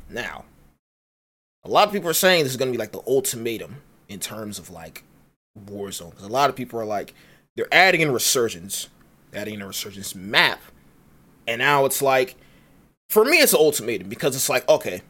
[0.09, 0.44] Now,
[1.64, 3.77] a lot of people are saying this is going to be like the ultimatum
[4.09, 5.05] in terms of like
[5.66, 6.11] Warzone.
[6.11, 7.14] Because a lot of people are like,
[7.57, 8.88] they're adding in Resurgence,
[9.35, 10.61] adding in a Resurgence map.
[11.47, 12.37] And now it's like,
[13.09, 15.03] for me, it's an ultimatum because it's like, okay,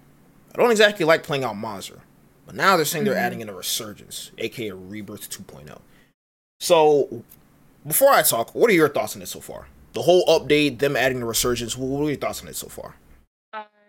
[0.55, 2.01] I don't exactly like playing Al Mazrah.
[2.47, 3.25] But now they're saying they're mm-hmm.
[3.25, 5.81] adding in a Resurgence, aka Rebirth 2.0.
[6.61, 7.23] So,
[7.87, 9.67] before I talk, what are your thoughts on it so far?
[9.93, 12.95] The whole update, them adding the Resurgence, what are your thoughts on it so far?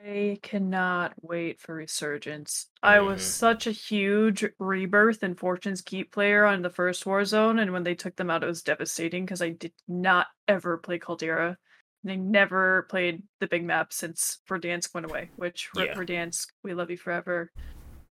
[0.09, 2.67] I cannot wait for Resurgence.
[2.81, 3.29] I was mm-hmm.
[3.29, 7.93] such a huge Rebirth and Fortune's Keep player on the first Warzone, and when they
[7.93, 11.57] took them out, it was devastating because I did not ever play Caldera.
[12.03, 15.93] And I never played the big map since Verdansk went away, which yeah.
[15.93, 17.51] Verdansk, we love you forever.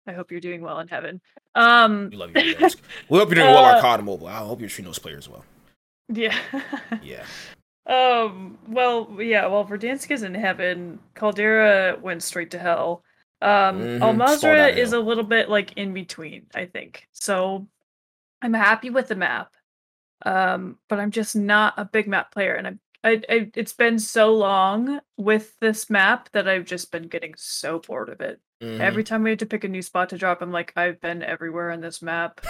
[0.08, 1.20] I hope you're doing well in heaven.
[1.56, 2.78] Um, we love you, Verdansk.
[3.10, 4.28] we hope you're doing well on uh, COD Mobile.
[4.28, 5.44] I hope you're treating those players well.
[6.08, 6.38] Yeah.
[7.04, 7.26] yeah.
[7.86, 8.58] Um.
[8.68, 9.48] Well, yeah.
[9.48, 11.00] Well, Verdansk is in heaven.
[11.16, 13.04] Caldera went straight to hell.
[13.42, 13.80] Um.
[13.80, 14.04] Mm-hmm.
[14.04, 16.46] Al Mazrah is a little bit like in between.
[16.54, 17.08] I think.
[17.12, 17.68] So,
[18.42, 19.54] I'm happy with the map.
[20.26, 20.78] Um.
[20.90, 22.80] But I'm just not a big map player, and I'm.
[23.04, 23.52] I, I.
[23.56, 28.22] It's been so long with this map that I've just been getting so bored of
[28.22, 28.40] it.
[28.62, 28.80] Mhm.
[28.80, 31.24] Every time we had to pick a new spot to drop, I'm like, I've been
[31.24, 32.42] everywhere on this map.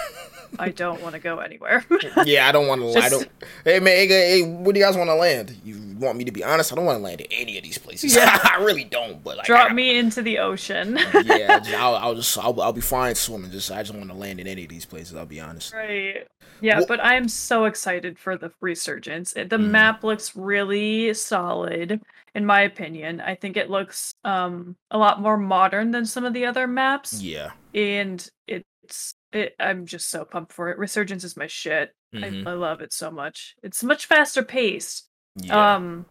[0.60, 1.86] I don't want to go anywhere.
[2.26, 3.00] yeah, I don't want to.
[3.00, 3.28] I don't.
[3.64, 5.56] Hey man, hey, hey, where do you guys want to land?
[5.64, 6.74] You want me to be honest?
[6.74, 8.14] I don't want to land in any of these places.
[8.14, 8.38] Yeah.
[8.44, 9.24] I really don't.
[9.24, 11.00] But like, Drop I- me into the ocean.
[11.24, 13.50] yeah, I'll, I'll just I'll, I'll be fine swimming.
[13.52, 15.16] Just I just want to land in any of these places.
[15.16, 15.74] I'll be honest.
[15.74, 16.28] Right.
[16.60, 19.32] Yeah, Well- but I'm so excited for the resurgence.
[19.34, 19.70] The Mhm.
[19.70, 22.02] map looks really solid,
[22.36, 23.20] in my opinion.
[23.22, 27.22] I think it looks um a lot more modern than some of the other maps,
[27.22, 27.52] Yeah.
[27.74, 29.56] and it's it.
[29.60, 30.78] I'm just so pumped for it.
[30.78, 31.94] Resurgence is my shit.
[32.14, 32.46] Mhm.
[32.46, 33.56] I, I love it so much.
[33.64, 35.08] It's much faster paced.
[35.36, 35.76] Yeah.
[35.76, 36.06] Um,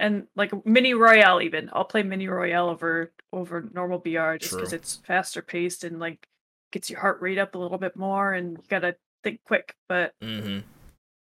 [0.00, 1.70] and like mini royale even.
[1.72, 6.26] I'll play mini royale over over normal BR just because it's faster paced and like
[6.72, 9.74] gets your heart rate up a little bit more, and you gotta think quick.
[9.88, 10.58] But hmm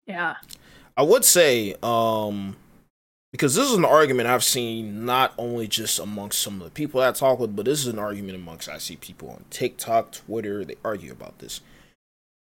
[0.08, 0.36] yeah,
[0.98, 2.58] I would say, um,
[3.32, 7.02] because this is an argument I've seen not only just amongst some of the people
[7.02, 10.65] I talk with, but this is an argument amongst I see people on TikTok, Twitter.
[10.65, 11.62] They argue about this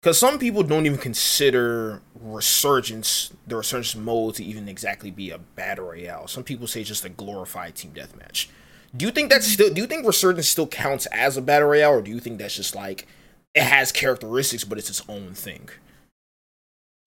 [0.01, 5.37] because some people don't even consider resurgence, the resurgence mode, to even exactly be a
[5.37, 6.27] battle royale.
[6.27, 8.47] Some people say just a glorified team deathmatch.
[8.95, 9.73] Do you think that's still?
[9.73, 12.55] Do you think resurgence still counts as a battle royale, or do you think that's
[12.55, 13.07] just like
[13.53, 15.69] it has characteristics, but it's its own thing?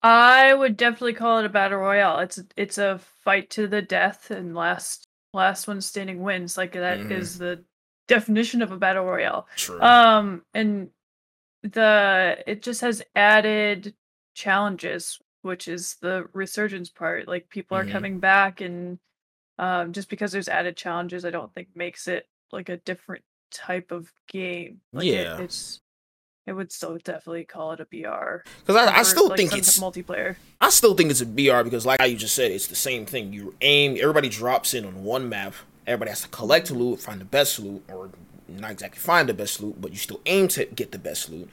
[0.05, 2.19] I would definitely call it a battle royale.
[2.21, 6.57] It's it's a fight to the death, and last last one standing wins.
[6.59, 7.39] Like that is Mhm.
[7.39, 7.65] the
[8.07, 9.49] definition of a battle royale.
[9.57, 9.81] True.
[9.81, 10.91] Um, and
[11.63, 13.95] the it just has added
[14.35, 17.27] challenges, which is the resurgence part.
[17.27, 17.93] Like people are Mhm.
[17.93, 18.99] coming back, and
[19.57, 23.93] um, just because there's added challenges, I don't think makes it like a different type
[23.93, 24.81] of game.
[24.93, 25.41] Like it- Yeah.
[25.41, 25.81] it's
[26.47, 28.49] it would still definitely call it a BR.
[28.61, 30.37] Because I, I still like, think it's multiplayer.
[30.61, 33.07] I still think it's a BR because, like how you just said, it's the same
[33.07, 33.33] thing.
[33.33, 35.55] You aim, everybody drops in on one map.
[35.87, 38.11] Everybody has to collect loot, find the best loot, or
[38.49, 41.49] not exactly find the best loot, but you still aim to get the best loot.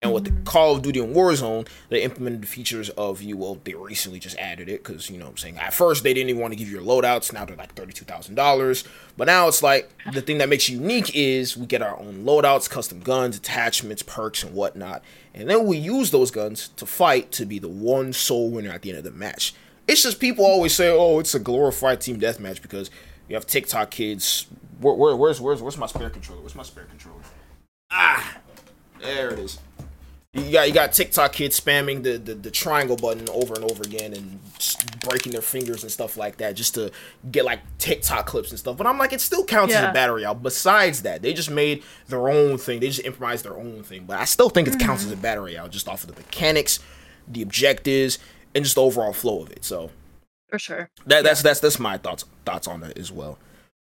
[0.00, 0.44] And with the Mhm.
[0.44, 3.36] Call of Duty and Warzone, they implemented the features of you.
[3.36, 5.58] Well, they recently just added it because you know what I'm saying.
[5.58, 7.32] At first, they didn't even want to give you your loadouts.
[7.32, 8.84] Now they're like thirty-two thousand dollars.
[9.16, 12.22] But now it's like the thing that makes you unique is we get our own
[12.24, 15.02] loadouts, custom guns, attachments, perks, and whatnot.
[15.34, 18.82] And then we use those guns to fight to be the one sole winner at
[18.82, 19.52] the end of the match.
[19.88, 22.88] It's just people always say, "Oh, it's a glorified team deathmatch" because
[23.28, 24.46] you have TikTok kids.
[24.80, 26.40] Where, where, where's where's where's my spare controller?
[26.42, 27.18] Where's my spare controller?
[27.90, 28.36] Ah,
[29.00, 29.58] there it is.
[30.34, 33.82] You got you got TikTok kids spamming the, the, the triangle button over and over
[33.82, 34.38] again and
[35.00, 36.90] breaking their fingers and stuff like that just to
[37.30, 38.76] get like TikTok clips and stuff.
[38.76, 40.34] But I'm like, it still counts as a battle royale.
[40.34, 42.80] Besides that, they just made their own thing.
[42.80, 44.04] They just improvised their own thing.
[44.06, 46.78] But I still think it counts as a battle royale just off of the mechanics,
[47.26, 48.18] the objectives,
[48.54, 49.64] and just the overall flow of it.
[49.64, 49.90] So
[50.50, 50.90] For sure.
[51.06, 53.38] that that's that's that's my thoughts thoughts on it as well.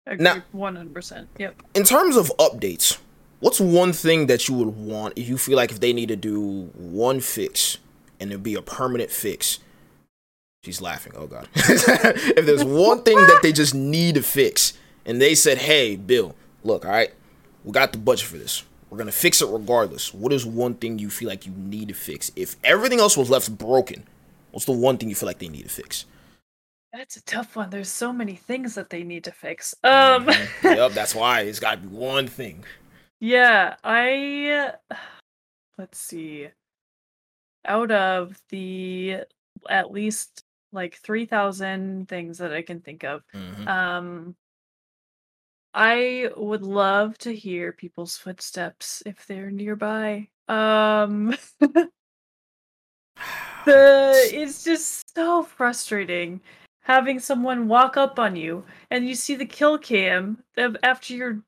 [0.04, 1.28] Agree Now- 100%.
[1.38, 1.62] Yep.
[1.74, 2.98] in terms of updates,
[3.40, 6.16] what's one thing that you would want if you feel like if they need to
[6.16, 7.78] do one fix
[8.20, 9.58] and it'd be a permanent fix?
[10.64, 11.12] She's laughing.
[11.16, 11.48] Oh god.
[11.54, 14.72] if there's one thing that they just need to fix
[15.04, 17.12] and they said, "Hey, Bill, look, all right,
[17.64, 18.64] we got the budget for this.
[18.88, 20.14] We're gonna fix it regardless.
[20.14, 22.30] What is one thing you feel like you need to fix?
[22.36, 24.06] If everything else was left broken,
[24.52, 26.06] what's the one thing you feel like they need to fix?
[26.94, 27.70] That's a tough one.
[27.70, 29.74] There's so many things that they need to fix.
[29.84, 30.26] Um
[30.62, 30.76] Mhm.
[30.76, 32.64] yep, that's why it's got to be one thing.
[33.24, 34.72] Yeah, I
[35.78, 36.48] let's see.
[37.64, 39.20] Out of the
[39.70, 43.22] at least like 3000 things that I can think of.
[43.34, 43.66] Mhm.
[43.66, 44.36] Um
[45.72, 50.28] I would love to hear people's footsteps if they're nearby.
[50.48, 51.90] Um the
[53.66, 56.42] it's just so frustrating
[56.82, 60.44] having someone walk up on you and you see the kill cam
[60.82, 61.42] after your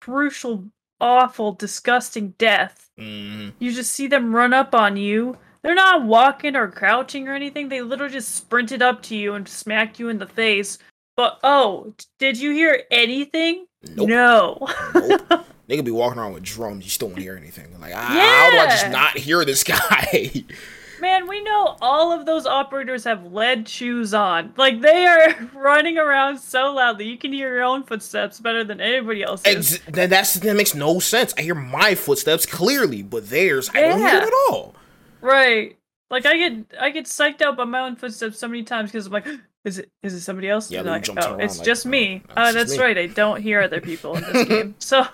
[0.00, 0.64] crucial
[1.00, 3.52] awful disgusting death Mhm.
[3.58, 7.68] you just see them run up on you they're not walking or crouching or anything
[7.68, 10.78] they literally just sprinted up to you and smacked you in the face
[11.16, 14.08] but oh did you hear anything Nope.
[14.08, 15.44] no Nope.
[15.68, 16.82] They could be walking around with drums.
[16.86, 17.78] You still won't hear anything.
[17.78, 20.32] Like, ah, how do I just not hear this guy?
[21.00, 24.52] Man, we know all of those operators have lead shoes on.
[24.56, 28.80] Like they are running around so loudly, you can hear your own footsteps better than
[28.80, 29.74] anybody else's.
[29.74, 31.34] Ex- that, that's that makes no sense.
[31.38, 34.74] I hear my footsteps clearly, but theirs I don't hear at all.
[35.20, 35.76] right?
[36.10, 39.06] Like I get I get psyched out by my own footsteps so many times because
[39.06, 39.26] I'm like,
[39.68, 40.70] is it is it somebody else?
[40.70, 42.22] Yeah, And then you like, oh, it's like, just oh, me.
[42.34, 42.78] that's Oh, that's me.
[42.82, 42.98] right.
[42.98, 44.74] I don't hear other people in this game.
[44.80, 45.06] So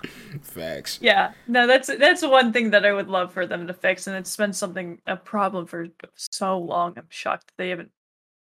[0.42, 0.98] Facts.
[1.02, 4.16] yeah, no, that's that's one thing that I would love for them to fix, and
[4.16, 6.94] it's been something a problem for so long.
[6.96, 7.90] I'm shocked they haven't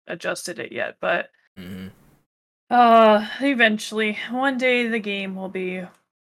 [0.06, 1.88] adjusted it yet, but mm-hmm.
[2.70, 5.82] Uh, eventually, one day the game will be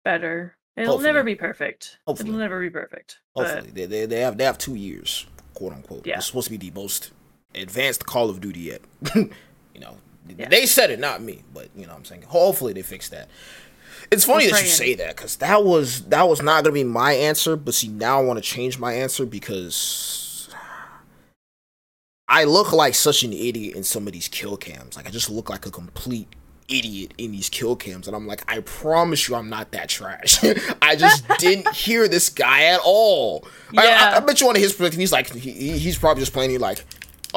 [0.04, 0.56] better.
[0.76, 1.08] It'll Hopefully.
[1.12, 1.98] never be perfect.
[2.06, 2.28] Hopefully.
[2.28, 3.18] It'll never be perfect.
[3.34, 6.06] but- Hopefully, they, they they have they have two years, quote unquote.
[6.06, 6.18] Yeah.
[6.18, 7.10] It's supposed to be the most
[7.54, 8.82] advanced Call of Duty yet.
[9.78, 9.96] you know,
[10.36, 10.48] Yeah.
[10.48, 12.22] they said it, not me, but you know, what I'm saying.
[12.22, 13.28] Hopefully, they fix that.
[14.10, 16.84] It's funny We're that you say that because that was that was not gonna be
[16.84, 17.56] my answer.
[17.56, 20.48] But see, now I want to change my answer because
[22.28, 24.96] I look like such an idiot in some of these kill cams.
[24.96, 26.28] Like I just look like a complete
[26.68, 30.38] idiot in these kill cams, and I'm like, I promise you, I'm not that trash.
[30.82, 33.46] I just didn't hear this guy at all.
[33.76, 34.14] I- I, Yeah.
[34.16, 36.58] I, bet you on his perspective, he's like, he, he- he's probably just playing you
[36.58, 36.84] like.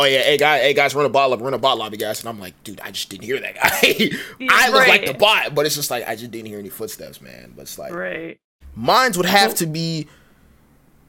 [0.02, 2.22] Oh yeah, hey guys, hey guys, run a bot lobby, run a bot lobby, guys,
[2.22, 4.10] and I'm like, dude, I just didn't hear that guy.
[4.50, 5.20] I look like the Right.
[5.20, 7.54] bot, but it's just like I just didn't hear any footsteps, man.
[7.56, 8.40] But it's like Right.
[8.76, 10.08] Mines would have to be.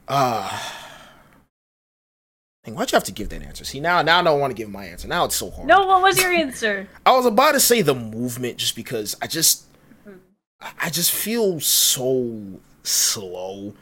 [0.07, 0.59] Uh,
[2.63, 3.63] dang, why'd you have to give that answer?
[3.65, 5.07] See now, now I don't want to give my answer.
[5.07, 5.67] Now it's so hard.
[5.67, 6.87] No, what was your answer?
[7.05, 9.63] I was about to say the movement just because I just,
[10.07, 10.19] Mhm.
[10.79, 13.73] I just feel so slow.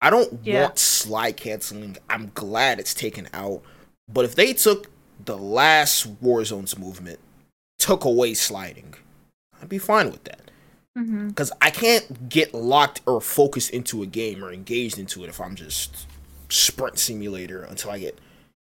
[0.00, 0.62] I don't Yeah.
[0.64, 1.98] want slide canceling.
[2.10, 3.62] I'm glad it's taken out,
[4.08, 4.90] but if they took
[5.24, 7.18] the last Warzone's movement,
[7.78, 8.94] took away sliding,
[9.60, 10.50] I'd be fine with that
[10.96, 11.28] mm-hmm.
[11.28, 15.40] because I can't get locked or focused into a game or engaged into it if
[15.40, 16.06] I'm just
[16.48, 18.18] sprint simulator until I get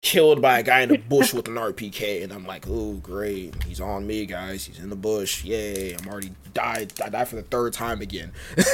[0.01, 3.63] killed by a guy in the bush with an RPK and I'm like, oh great,
[3.63, 4.65] he's on me, guys.
[4.65, 5.43] He's in the bush.
[5.43, 5.93] Yay!
[5.93, 6.93] I'm already died.
[7.03, 8.31] I died for the third time again.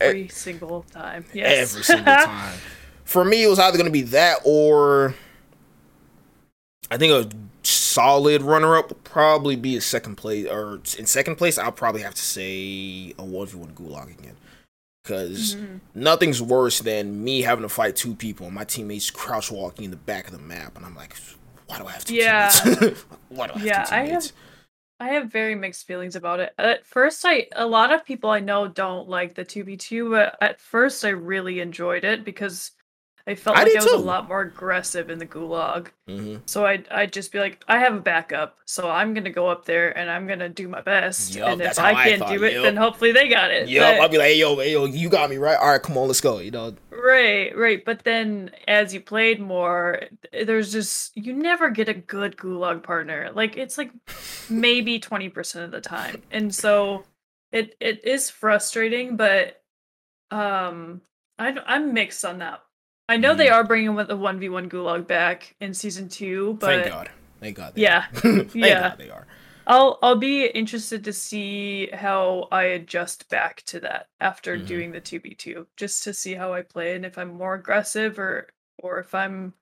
[0.00, 1.24] Every single time.
[1.32, 1.70] Yes.
[1.70, 2.58] Every single time.
[3.04, 5.14] For me, it was either gonna be that or
[6.90, 11.36] I think a solid runner up would probably be a second place or in second
[11.36, 14.36] place I'll probably have to say a 1v1 gulag again.
[15.04, 15.80] Cause Mhm.
[15.94, 19.90] nothing's worse than me having to fight two people and my teammates crouch walking in
[19.90, 21.14] the back of the map and I'm like,
[21.66, 22.48] why do I have two Yeah.
[22.50, 23.00] teammates?
[23.28, 24.32] why do I have Yeah, I have-
[24.98, 26.54] I have very mixed feelings about it.
[26.56, 30.08] At first, I a lot of people I know don't like the two v two,
[30.10, 32.70] but at first I really enjoyed it because
[33.28, 35.88] I felt I like I was a lot more aggressive in the gulag.
[36.06, 39.48] hmm So I'd I'd just be like, I have a backup, so I'm gonna go
[39.48, 41.34] up there and I'm gonna do my best.
[41.34, 42.62] Yup, and if I can't do it, yup.
[42.62, 43.68] then hopefully they got it.
[43.68, 45.58] Yep, But- I'll be like, hey yo, hey yo, you got me right.
[45.58, 46.38] All right, come on, let's go.
[46.38, 47.84] You know, Right, right.
[47.84, 53.30] But then as you played more, there's just you never get a good gulag partner.
[53.34, 53.90] Like it's like
[54.48, 56.22] maybe 20% of the time.
[56.30, 57.04] And so
[57.52, 59.62] it it is frustrating, but
[60.30, 61.00] um
[61.38, 62.62] I, I'm mixed on that.
[63.08, 66.86] I know they are bringing with the 1v1 gulag back in season 2, but thank
[66.88, 67.74] God, thank God.
[67.74, 68.06] they yeah.
[68.54, 68.88] yeah.
[68.90, 69.26] God they are.
[69.68, 74.66] I'll I'll be interested to see how I adjust back to that after Mhm.
[74.66, 78.48] doing the 2v2 just to see how I play and if I'm more aggressive or
[78.78, 79.54] or if I'm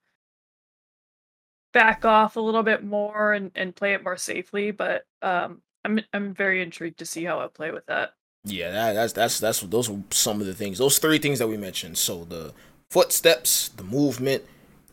[1.73, 5.99] back off a little bit more and, and play it more safely but um I'm
[6.13, 8.13] I'm very intrigued to see how I play with that.
[8.43, 10.77] Yeah, that, that's that's that's those are some of the things.
[10.77, 11.97] Those three things that we mentioned.
[11.97, 12.53] So the
[12.91, 14.43] footsteps, the movement,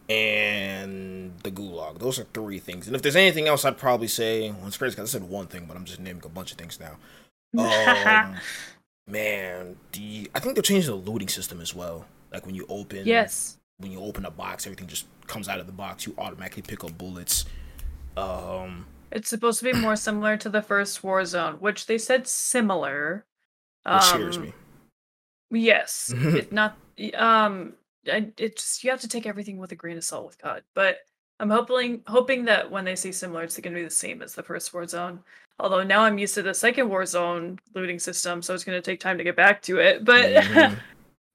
[0.09, 1.99] and the gulag.
[1.99, 2.87] Those are three things.
[2.87, 4.51] And if there's anything else, I'd probably say.
[4.51, 6.59] Well, it's crazy 'cause I said one thing, but I'm just naming a bunch of
[6.59, 6.97] things now.
[7.59, 8.37] Um,
[9.07, 12.07] man, the I think they're changing the looting system as well.
[12.33, 13.59] Like when you open, yes.
[13.77, 16.07] when you open a box, everything just comes out of the box.
[16.07, 17.45] You automatically pick up bullets.
[18.17, 23.27] Um, It's supposed to be more similar to the first Warzone, which they said similar.
[23.85, 24.53] which scares Um, me.
[25.51, 26.79] Yes, it not
[27.15, 27.75] um
[28.11, 30.63] I- it just you have to take everything with a grain of salt with God.
[30.75, 30.99] But
[31.41, 34.35] I'm hoping hoping that when they say similar, it's going to be the same as
[34.35, 35.19] the first Warzone.
[35.59, 39.01] Although now I'm used to the second Warzone looting system, so it's going to take
[39.01, 40.05] time to get back to it.
[40.05, 40.79] But Mhm.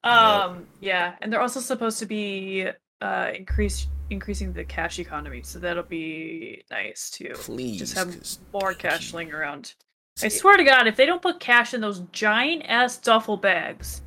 [0.04, 2.68] um yeah, and they're also supposed to be
[3.00, 7.32] uh increase increasing the cash economy, so that'll be nice too.
[7.34, 8.16] Please, Just have
[8.52, 9.74] more cash laying around.
[10.22, 14.02] I swear to God, if they don't put cash in those giant ass duffel bags,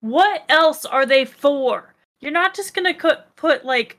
[0.00, 1.94] what else are they for?
[2.20, 3.98] You're not just gonna put put like,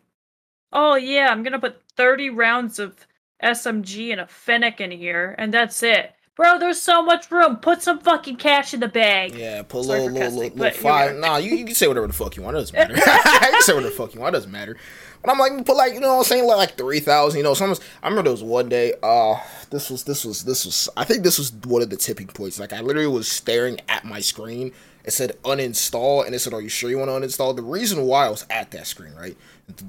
[0.71, 3.08] oh yeah, I'm gonna put 30 rounds of
[3.43, 6.13] SMG and a Fennec in here, and that's it.
[6.38, 7.56] Bro, there's so much room.
[7.58, 9.34] Put some fucking cash in the bag.
[9.34, 11.15] Yeah, put a little, little, little, little but here we five.
[11.15, 12.56] Nah, you, you can say whatever the fuck you want.
[12.56, 12.93] It doesn't matter.
[12.95, 14.36] you can say whatever the fuck you want.
[14.36, 14.77] It doesn't matter.
[15.23, 16.45] But I'm like, put like, you know what I'm saying?
[16.45, 19.39] Like, like 3,000, you know, some, I remember there was one day, uh,
[19.71, 22.60] this was, this was, this was, I think this was one of the tipping points.
[22.60, 24.73] Like, I literally was staring at my screen.
[25.08, 27.56] It said uninstall, and it said, are you sure you want to uninstall?
[27.56, 29.38] The reason why I was at that screen, right?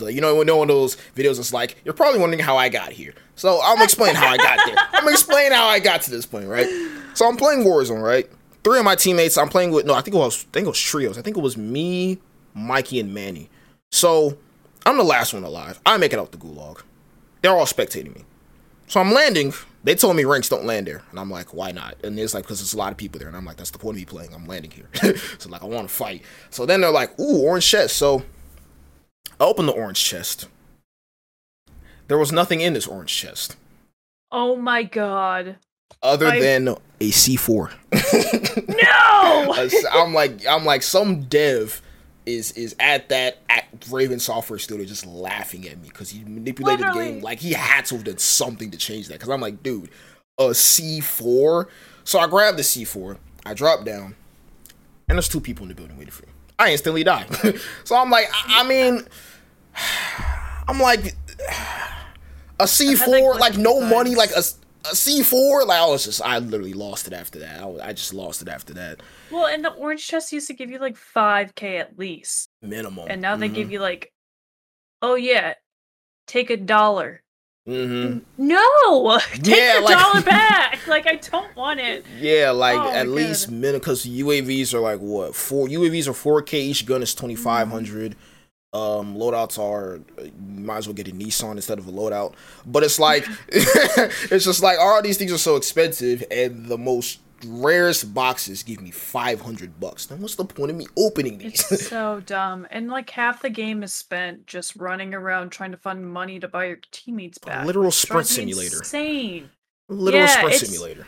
[0.00, 2.92] You know, when one of those videos is like, you're probably wondering how I got
[2.92, 3.14] here.
[3.34, 4.76] So I'm explaining how I got there.
[4.92, 6.68] I'm explaining how I got to this point, right?
[7.14, 8.30] So I'm playing Warzone, right?
[8.62, 9.86] Three of my teammates I'm playing with.
[9.86, 10.44] No, I think it was.
[10.44, 11.18] I think it was trios.
[11.18, 12.18] I think it was me,
[12.54, 13.50] Mikey, and Manny.
[13.90, 14.38] So
[14.86, 15.80] I'm the last one alive.
[15.84, 16.82] I make it out the gulag.
[17.42, 18.24] They're all spectating me.
[18.86, 19.52] So I'm landing.
[19.88, 21.96] They told me ranks don't land there, and I'm like, why not?
[22.04, 23.78] And it's like because there's a lot of people there, and I'm like, that's the
[23.78, 24.34] point of me playing.
[24.34, 24.86] I'm landing here,
[25.38, 26.20] so like I want to fight.
[26.50, 27.96] So then they're like, ooh, orange chest.
[27.96, 28.22] So
[29.40, 30.46] I open the orange chest.
[32.06, 33.56] There was nothing in this orange chest.
[34.30, 35.56] Oh my god.
[36.02, 36.38] Other I...
[36.38, 37.72] than a C4.
[38.68, 39.90] no!
[39.90, 41.80] I'm like I'm like some dev
[42.28, 46.80] is is at that at Raven Software Studio just laughing at me because he manipulated
[46.80, 47.06] Literally.
[47.06, 49.14] the game like he had to have done something to change that.
[49.14, 49.88] Because I'm like, dude,
[50.38, 51.66] a C4.
[52.04, 54.14] So I grab the C4, I drop down,
[55.08, 56.32] and there's two people in the building waiting for me.
[56.58, 57.26] I instantly die.
[57.84, 59.06] so I'm like, I, I mean,
[60.68, 61.14] I'm like
[62.60, 64.42] a C4, like no money, like a
[64.84, 67.60] a C4, like I was just, I literally lost it after that.
[67.60, 69.00] I, I just lost it after that.
[69.30, 72.50] Well, and the orange chest used to give you like 5k at least.
[72.62, 73.06] Minimum.
[73.08, 73.54] And now they mm-hmm.
[73.54, 74.12] give you like,
[75.02, 75.54] oh yeah,
[76.26, 77.22] take a dollar.
[77.68, 78.20] Mm-hmm.
[78.38, 80.86] No, take yeah, the like, dollar back.
[80.86, 82.06] like I don't want it.
[82.18, 86.40] Yeah, like oh, at least minimum because UAVs are like what four UAVs are four
[86.40, 86.62] K.
[86.62, 88.12] Each gun is twenty five hundred.
[88.12, 88.27] mm mm-hmm
[88.74, 92.34] um loadouts are you might as well get a nissan instead of a loadout.
[92.66, 97.20] But it's like it's just like all these things are so expensive and the most
[97.46, 100.06] rarest boxes give me 500 bucks.
[100.06, 101.70] Then what's the point of me opening these?
[101.70, 102.66] It's so dumb.
[102.70, 106.48] And like half the game is spent just running around trying to find money to
[106.48, 107.62] buy your teammates back.
[107.62, 108.78] A literal sprint simulator.
[108.78, 109.50] insane.
[109.88, 111.06] Literal yeah, sprint simulator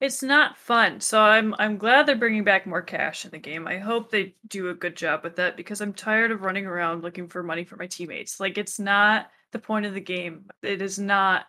[0.00, 1.00] it's not fun.
[1.00, 3.66] So I'm I'm glad they're bringing back more cash in the game.
[3.66, 7.02] I hope they do a good job with that because I'm tired of running around
[7.02, 8.40] looking for money for my teammates.
[8.40, 10.46] Like it's not the point of the game.
[10.62, 11.44] It is not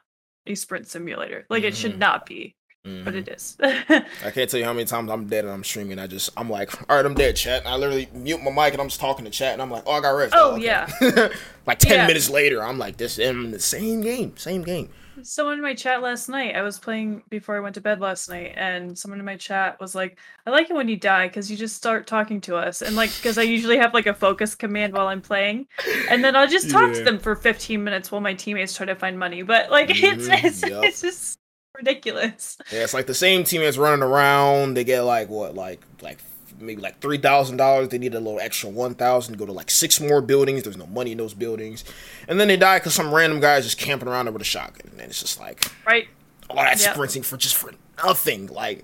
[0.45, 1.45] a sprint simulator.
[1.49, 1.99] Like it should mm-hmm.
[1.99, 2.55] not be.
[2.85, 3.03] Mm-hmm.
[3.03, 3.57] But it is.
[3.61, 5.99] I can't tell you how many times I'm dead and I'm streaming.
[5.99, 7.59] I just I'm like, all right, I'm dead, chat.
[7.59, 9.83] And I literally mute my mic and I'm just talking to chat and I'm like,
[9.85, 10.33] oh, I got rest.
[10.35, 10.65] Oh, oh okay.
[10.65, 11.29] yeah.
[11.67, 12.07] like ten yeah.
[12.07, 14.89] minutes later, I'm like, this in the same game, same game
[15.23, 16.55] someone in my chat last night.
[16.55, 19.79] I was playing before I went to bed last night, and someone in my chat
[19.79, 22.81] was like, "I like it when you die because you just start talking to us."
[22.81, 25.67] And like, because I usually have like a focus command while I'm playing,
[26.09, 26.99] and then I'll just talk yeah.
[26.99, 29.41] to them for 15 minutes while my teammates try to find money.
[29.41, 30.19] But like, mm-hmm.
[30.19, 30.83] it's it's, yep.
[30.83, 31.39] it's just
[31.81, 32.57] ridiculous.
[32.71, 34.75] Yeah, it's like the same team teammates running around.
[34.75, 36.19] They get like what, like like
[36.59, 37.89] maybe like three thousand dollars.
[37.89, 40.63] They need a little extra one thousand to go to like six more buildings.
[40.63, 41.83] There's no money in those buildings,
[42.27, 44.45] and then they die because some random guy is just camping around there with a
[44.45, 44.91] shotgun.
[44.91, 46.07] And it's just like right,
[46.49, 46.93] all that yep.
[46.93, 47.71] sprinting for just for
[48.03, 48.47] nothing.
[48.47, 48.83] Like,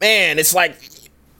[0.00, 0.78] man, it's like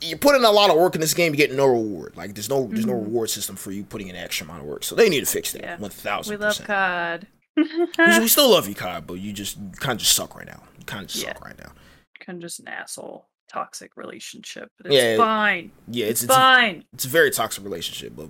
[0.01, 2.17] you put in a lot of work in this game, you get no reward.
[2.17, 2.75] Like, there's no mm-hmm.
[2.75, 3.05] there's no mm-hmm.
[3.05, 4.85] reward system for you putting in an extra amount of work.
[4.85, 5.81] So they need to fix that.
[5.81, 6.39] One thousand.
[6.39, 7.27] We love COD.
[7.99, 10.63] we, still love you, COD, but you just kind of just suck right now.
[10.79, 11.33] You kind of just yeah.
[11.33, 11.73] suck right now.
[12.21, 14.71] Kind of just an asshole toxic relationship.
[14.77, 15.73] But it's yeah, fine.
[15.89, 16.77] Yeah, it's, it's fine.
[16.77, 18.29] A, it's a very toxic relationship, but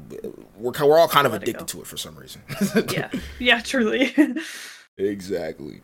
[0.57, 2.43] we're we're all kind of addicted to it for some reason.
[2.93, 4.15] yeah, yeah, truly.
[4.99, 5.83] exactly.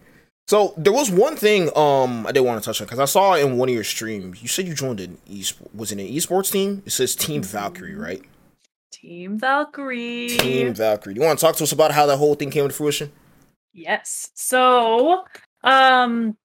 [0.49, 3.35] So there was one thing um I did want to touch on because I saw
[3.35, 6.51] in one of your streams you said you joined an e was it an esports
[6.51, 6.83] team?
[6.85, 8.01] It says Team Valkyrie, mm-hmm.
[8.01, 8.23] right?
[8.91, 10.29] Team Valkyrie.
[10.29, 11.15] Team Valkyrie.
[11.15, 13.11] Do you want to talk to us about how that whole thing came to fruition?
[13.73, 14.31] Yes.
[14.35, 15.25] So,
[15.65, 16.37] um,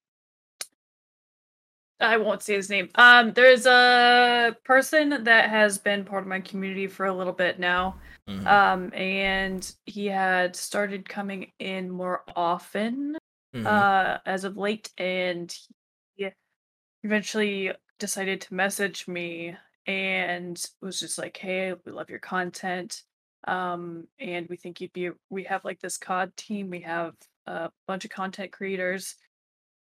[2.00, 2.90] I won't say his name.
[2.96, 7.60] Um, there's a person that has been part of my community for a little bit
[7.60, 7.96] now.
[8.30, 8.48] Mm-hmm.
[8.48, 13.18] Um, and he had started coming in more often
[13.56, 13.66] mm-hmm.
[13.66, 15.56] uh, as of late, and
[16.16, 16.30] he
[17.04, 19.56] eventually decided to message me
[19.88, 23.04] and was just like, "Hey, we love your content,
[23.48, 25.10] um, and we think you'd be.
[25.30, 26.70] We have like this COD team.
[26.70, 27.14] We have
[27.48, 29.16] a bunch of content creators."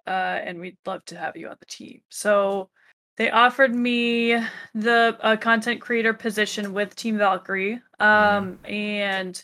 [0.08, 2.02] uh, and we'd love to have you on the team.
[2.10, 2.70] So
[3.18, 4.40] they offered me
[4.74, 8.04] the uh, content creator position with Team Valkyrie, mm-hmm.
[8.04, 9.44] um, and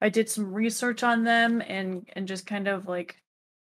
[0.00, 3.16] I did some research on them and and just kind of like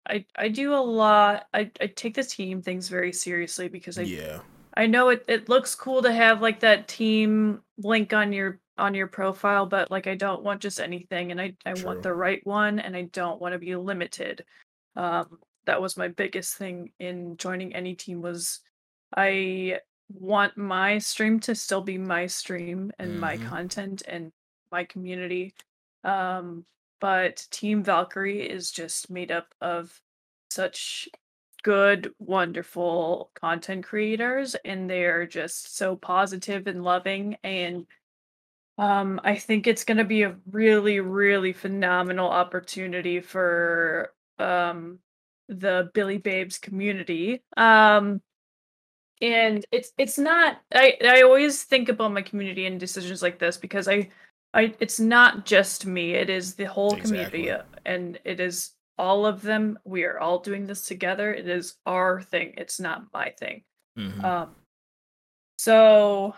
[0.07, 1.47] I I do a lot.
[1.53, 4.39] I I take the team things very seriously because I yeah.
[4.75, 8.93] I know it, it looks cool to have like that team link on your on
[8.93, 12.41] your profile, but like I don't want just anything and I, I want the right
[12.45, 14.43] one and I don't want to be limited.
[14.95, 18.59] Um that was my biggest thing in joining any team was
[19.15, 23.19] I want my stream to still be my stream and mm-hmm.
[23.19, 24.31] my content and
[24.71, 25.53] my community.
[26.03, 26.65] Um,
[26.99, 30.01] but Team Valkyrie is just made up of
[30.49, 31.09] such
[31.63, 37.37] good, wonderful content creators, and they're just so positive and loving.
[37.43, 37.85] And
[38.77, 44.99] um, I think it's going to be a really, really phenomenal opportunity for um,
[45.47, 47.43] the Billy Babes community.
[47.55, 48.21] Um,
[49.21, 53.57] and it's it's not I I always think about my community and decisions like this
[53.57, 54.09] because I
[54.53, 56.13] I it's not just me.
[56.13, 57.09] It is the whole exactly.
[57.09, 59.79] community, uh, and it is all of them.
[59.85, 61.33] We are all doing this together.
[61.33, 62.55] It is our thing.
[62.57, 63.63] It's not my thing.
[63.97, 64.23] Mhm.
[64.23, 64.55] Um,
[65.57, 66.35] so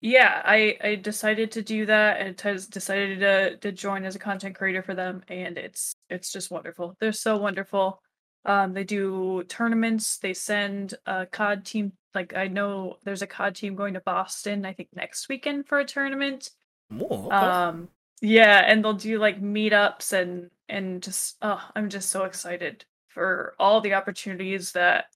[0.00, 4.18] yeah, I I decided to do that and has decided to to join as a
[4.20, 6.96] content creator for them, and it's it's just wonderful.
[7.00, 8.00] They're so wonderful.
[8.46, 10.16] Um, they do tournaments.
[10.18, 11.92] They send a COD team.
[12.14, 14.64] Like I know there's a COD team going to Boston.
[14.64, 16.50] I think next weekend for a tournament.
[16.88, 17.36] Whoa, okay.
[17.36, 17.88] Um,
[18.22, 23.54] yeah, and they'll do like meetups and and just oh, I'm just so excited for
[23.58, 25.06] all the opportunities that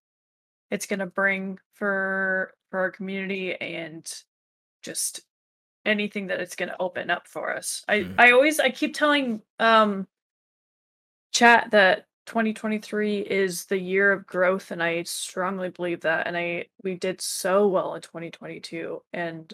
[0.71, 4.13] it's gonna bring for for our community and
[4.85, 5.23] just
[5.87, 7.85] anything that it's gonna open up for us.
[7.89, 8.15] I Mhm.
[8.19, 10.09] I always I keep telling um
[11.33, 16.67] chat that 2023 is the year of growth and I strongly believe that and I
[16.83, 19.53] we did so well in 2022 and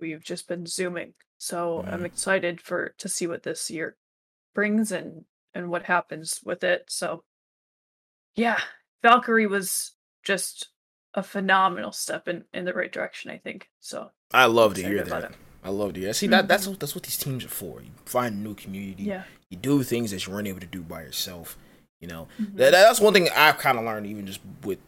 [0.00, 1.14] we've just been zooming.
[1.38, 2.06] So I'm Mhm.
[2.06, 3.96] excited for to see what this year
[4.54, 6.90] brings and and what happens with it.
[6.90, 7.24] So
[8.34, 8.60] yeah,
[9.02, 9.92] Valkyrie was
[10.22, 10.68] just
[11.14, 13.70] a phenomenal step in in the right direction, I think.
[13.80, 15.32] So I love to hear that.
[15.64, 16.08] I love to hear.
[16.10, 16.14] that.
[16.14, 16.70] See that that's Mhm.
[16.70, 17.80] what that's what these teams are for.
[17.80, 19.04] You find a new community.
[19.04, 19.24] yeah.
[19.50, 21.56] You do things that you weren't able to do by yourself.
[22.00, 22.56] You know, Mhm.
[22.56, 24.78] that, that's one thing I've kind of learned, even just with,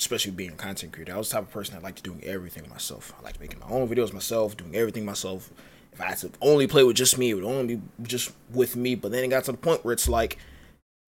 [0.00, 1.14] especially being a content creator.
[1.14, 3.12] I was the type of person that liked doing everything myself.
[3.18, 5.50] I liked making my own videos myself, doing everything myself.
[5.92, 8.76] If I had to only play with just me, it would only be just with
[8.76, 8.94] me.
[8.94, 10.38] But then it got to the point where it's like,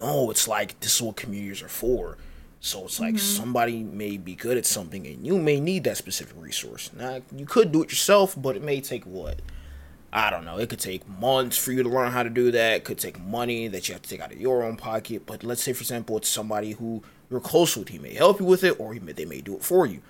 [0.01, 2.19] oh, it's like this is what communities are for.
[2.65, 3.19] So it's like Mhm.
[3.19, 6.89] somebody may be good at something, and you may need that specific resource.
[6.97, 9.43] Now you could do it yourself, but it may take what
[10.11, 10.59] I don't know.
[10.59, 12.77] It could take months for you to learn how to do that.
[12.77, 15.27] It could take money that you have to take out of your own pocket.
[15.27, 17.89] But let's say, for example, it's somebody who you're close with.
[17.89, 20.01] He may help you with it, or he may, they may do it for you.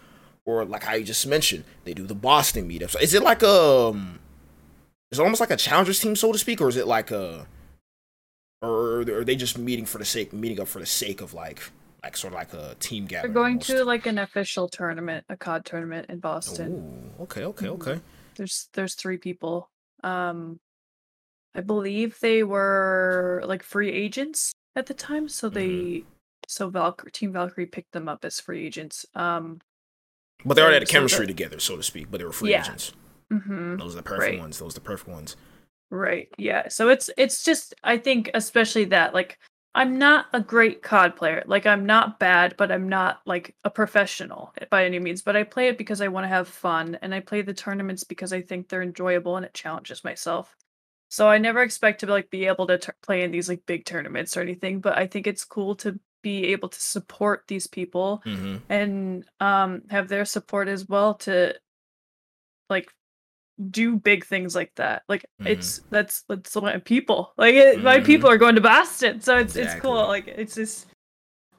[0.44, 3.00] Or like how you just mentioned, they do the Boston meetups.
[3.00, 3.48] Is it like a,
[3.88, 4.20] um,
[5.10, 7.48] is it almost like a challengers team, so to speak, or is it like a,
[8.62, 11.62] or are they just meeting for the sake, meeting up for the sake of like,
[12.04, 13.32] like sort of like a team gathering.
[13.32, 13.66] They're going almost?
[13.70, 17.12] to like an official tournament, a COD tournament in Boston.
[17.18, 17.70] Ooh, okay, okay, Mhm.
[17.80, 18.00] okay.
[18.36, 19.70] There's there's three people.
[20.02, 20.60] Um
[21.54, 26.04] I believe they were like free agents at the time, so they
[26.46, 29.06] so Valkyrie Team Valkyrie picked them up as free agents.
[29.14, 29.60] Um
[30.44, 32.10] But they already had a So- chemistry the- together, so to speak.
[32.10, 32.62] But they were free Yeah.
[32.64, 32.92] agents.
[33.32, 33.78] mhm.
[33.78, 34.38] Those are the perfect Right.
[34.38, 34.58] ones.
[34.58, 35.36] Those are the perfect ones.
[35.90, 36.28] Right.
[36.36, 36.68] Yeah.
[36.68, 39.38] So it's it's just I think especially that like
[39.74, 41.42] I'm not a great COD player.
[41.46, 45.22] Like I'm not bad, but I'm not like a professional by any means.
[45.22, 48.04] But I play it because I want to have fun and I play the tournaments
[48.04, 50.56] because I think they're enjoyable and it challenges myself.
[51.08, 53.84] So I never expect to like be able to tur play in these like big
[53.84, 58.22] tournaments or anything, but I think it's cool to be able to support these people
[58.26, 58.56] Mm-hmm.
[58.68, 61.54] and um have their support as well to
[62.70, 62.90] like
[63.70, 65.46] do big things like that like Mhm.
[65.46, 68.04] it's that's that's my people like it, my Mhm.
[68.04, 70.86] people are going to boston so it's it's cool like it's just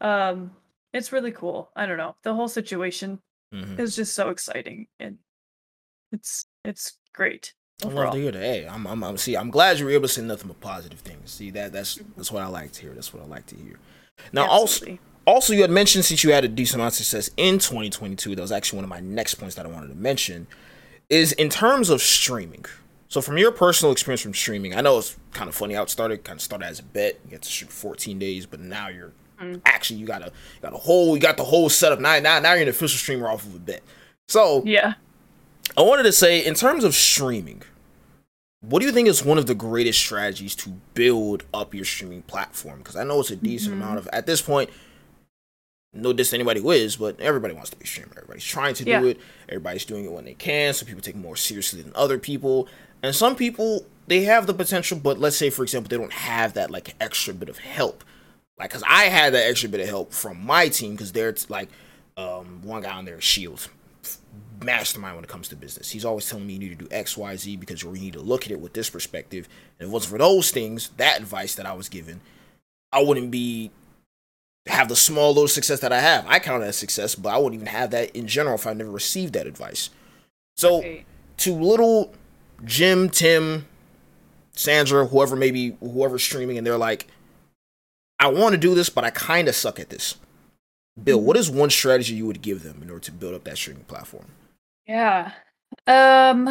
[0.01, 0.51] um
[0.93, 3.19] it's really cool i don't know the whole situation
[3.53, 3.79] Mm-hmm.
[3.79, 5.17] is just so exciting and
[6.11, 8.11] it's it's great I love overall.
[8.13, 8.39] to hear that.
[8.41, 10.99] Hey, I'm, I'm, I'm, see, I'm glad you were able to say nothing but positive
[11.01, 11.31] things.
[11.31, 12.93] See, that, that's, that's what I like to hear.
[12.93, 13.79] That's what I like to hear.
[14.31, 17.59] Now, also, also, you had mentioned since you had a decent amount of success in
[17.59, 20.47] 2022, that was actually one of my next points that I wanted to mention,
[21.09, 22.65] is in terms of streaming.
[23.07, 25.89] So, from your personal experience from streaming, I know it's kind of funny how it
[25.89, 26.23] started.
[26.23, 27.19] Kind of started as a bet.
[27.25, 29.59] You had to shoot 14 days, but now you're Mm.
[29.65, 31.99] actually you got a you got a whole you got the whole setup.
[31.99, 33.81] Now, now, now you're an official streamer off of a bet.
[34.29, 34.93] So, yeah
[35.77, 37.61] I wanted to say, in terms of streaming,
[38.61, 42.21] what do you think is one of the greatest strategies to build up your streaming
[42.21, 42.77] platform?
[42.79, 43.81] Because I know it's a decent Mhm.
[43.81, 44.69] amount of, at this point,
[45.95, 48.11] no diss to anybody who is, but everybody wants to be a streamer.
[48.17, 48.99] Everybody's trying to Yeah.
[48.99, 49.19] do it.
[49.49, 50.73] Everybody's doing it when they can.
[50.73, 52.67] Some people take it more seriously than other people.
[53.01, 56.53] And some people, they have the potential, but let's say, for example, they don't have
[56.53, 58.03] that like extra bit of help.
[58.57, 61.69] Like, because I had that extra bit of help from my team, because they're like,
[62.17, 63.67] um, one guy on there, Shield,
[64.63, 65.91] mastermind when it comes to business.
[65.91, 68.21] He's always telling me you need to do X, Y, Z because we need to
[68.21, 69.47] look at it with this perspective.
[69.79, 72.21] And if it wasn't for those things, that advice that I was given,
[72.91, 73.71] I wouldn't be
[74.67, 76.25] have the small little success that I have.
[76.27, 78.73] I count it as success, but I wouldn't even have that in general if I
[78.73, 79.89] never received that advice.
[80.57, 80.83] So
[81.37, 82.13] to little
[82.63, 83.67] Jim, Tim,
[84.53, 87.07] Sandra, whoever maybe whoever's streaming, and they're like,
[88.19, 90.15] I want to do this, but I kind of suck at this.
[91.01, 93.57] Bill, what is one strategy you would give them in order to build up that
[93.57, 94.27] streaming platform?
[94.87, 95.31] Yeah.
[95.87, 96.47] Um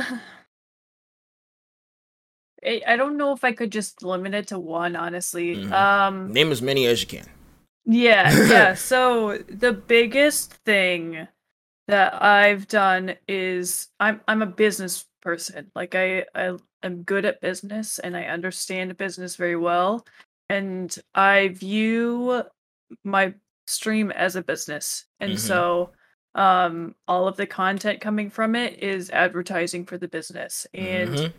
[2.66, 5.56] I, I don't know if I could just limit it to one, honestly.
[5.56, 5.72] Mhm.
[5.72, 7.26] Um Name as many as you can.
[7.84, 8.74] Yeah, yeah.
[8.74, 11.28] So the biggest thing
[11.88, 15.70] that I've done is I'm I'm a business person.
[15.74, 20.06] Like I I am good at business and I understand business very well.
[20.50, 22.42] and I view
[23.04, 23.34] my
[23.66, 25.06] stream as a business.
[25.20, 25.38] And Mhm.
[25.38, 25.92] so
[26.36, 30.66] um all of the content coming from it is advertising for the business.
[30.74, 31.32] And Mhm.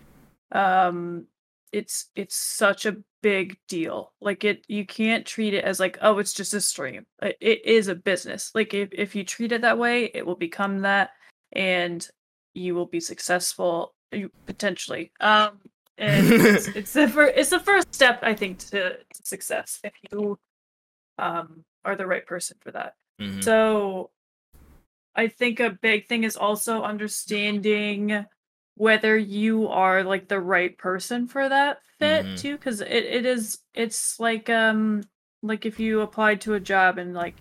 [0.51, 1.27] um
[1.75, 6.19] it's it's such a big deal like it you can't treat it as like oh
[6.19, 9.61] it's just a stream it, it is a business like if, if you treat it
[9.61, 11.09] that way it will become that
[11.51, 12.07] and
[12.53, 15.59] you will be successful you potentially um
[15.97, 19.93] and it's, it's the first it's the first step i think to, to success if
[20.11, 20.39] you
[21.17, 23.43] um are the right person for that Mhm.
[23.43, 24.11] so
[25.17, 28.25] I think a big thing is also understanding
[28.75, 32.37] whether you are like the right person for that fit Mhm.
[32.37, 35.01] too because it, it is it's like um
[35.41, 37.35] like if you applied to a job and like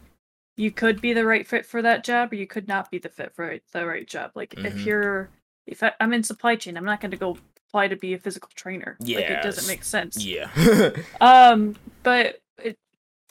[0.57, 3.09] you could be the right fit for that job or you could not be the
[3.09, 4.87] fit for the right job like if Mhm.
[4.87, 5.30] you're
[5.66, 7.37] if I, i'm in supply chain i'm not going to go
[7.68, 10.51] apply to be a physical trainer like it doesn't make sense Yeah.
[11.20, 11.74] um,
[12.05, 12.78] but it,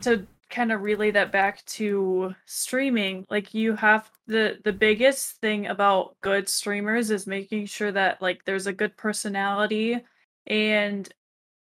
[0.01, 5.67] to kind of relay that back to streaming, like you have the the biggest thing
[5.67, 9.99] about good streamers is making sure that like there's a good personality
[10.47, 11.09] and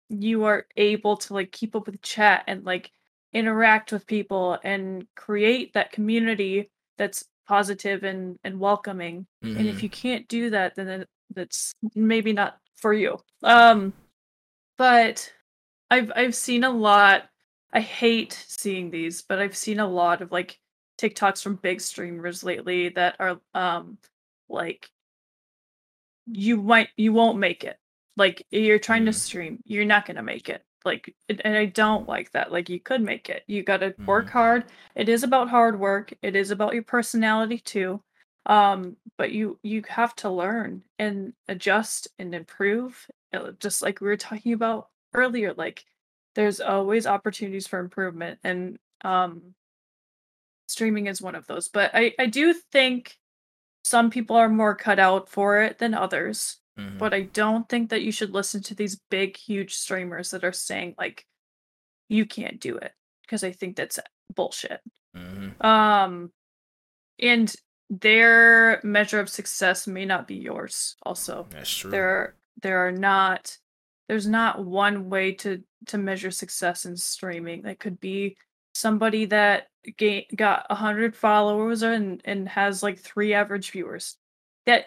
[0.10, 2.92] you are able to like keep up with chat and like
[3.34, 9.70] interact with people and create that community that's positive and and welcoming and Mhm.
[9.70, 11.06] if you can't do that then
[11.36, 13.94] that's maybe not for you um
[14.78, 15.34] but
[15.90, 17.30] i've i've seen a lot
[17.74, 20.60] i hate seeing these but i've seen a lot of like
[21.00, 23.98] tiktoks from big streamers lately that are um
[24.50, 24.90] like
[26.28, 27.78] you might you won't make it.
[28.16, 29.16] Like you're trying to Mhm.
[29.16, 29.60] stream.
[29.66, 30.64] You're not going to make it.
[30.86, 32.52] Like and i don't like that.
[32.52, 33.44] Like you could make it.
[33.48, 34.32] You got to work Mhm.
[34.32, 34.72] hard.
[34.96, 36.14] It is about hard work.
[36.22, 38.02] It is about your personality too.
[38.46, 44.08] Um but you you have to learn and adjust and improve uh, just like we
[44.08, 45.86] were talking about earlier like
[46.36, 49.54] there's always opportunities for improvement and um
[50.68, 53.18] streaming is one of those but i i do think
[53.84, 56.98] some people are more cut out for it than others Mhm.
[56.98, 60.52] but i don't think that you should listen to these big huge streamers that are
[60.54, 61.26] saying like
[62.10, 64.00] you can't do it because i think that's
[64.34, 64.82] bullshit
[65.16, 65.64] Mhm.
[65.64, 66.32] um
[67.20, 67.56] and
[67.90, 71.92] their measure of success may not be yours also That's true.
[71.92, 73.56] there there are not
[74.08, 77.64] there's not one way to to measure success in streaming.
[77.64, 78.38] That could be
[78.74, 84.18] somebody that ga- got 100 followers and and has like three average viewers.
[84.66, 84.86] That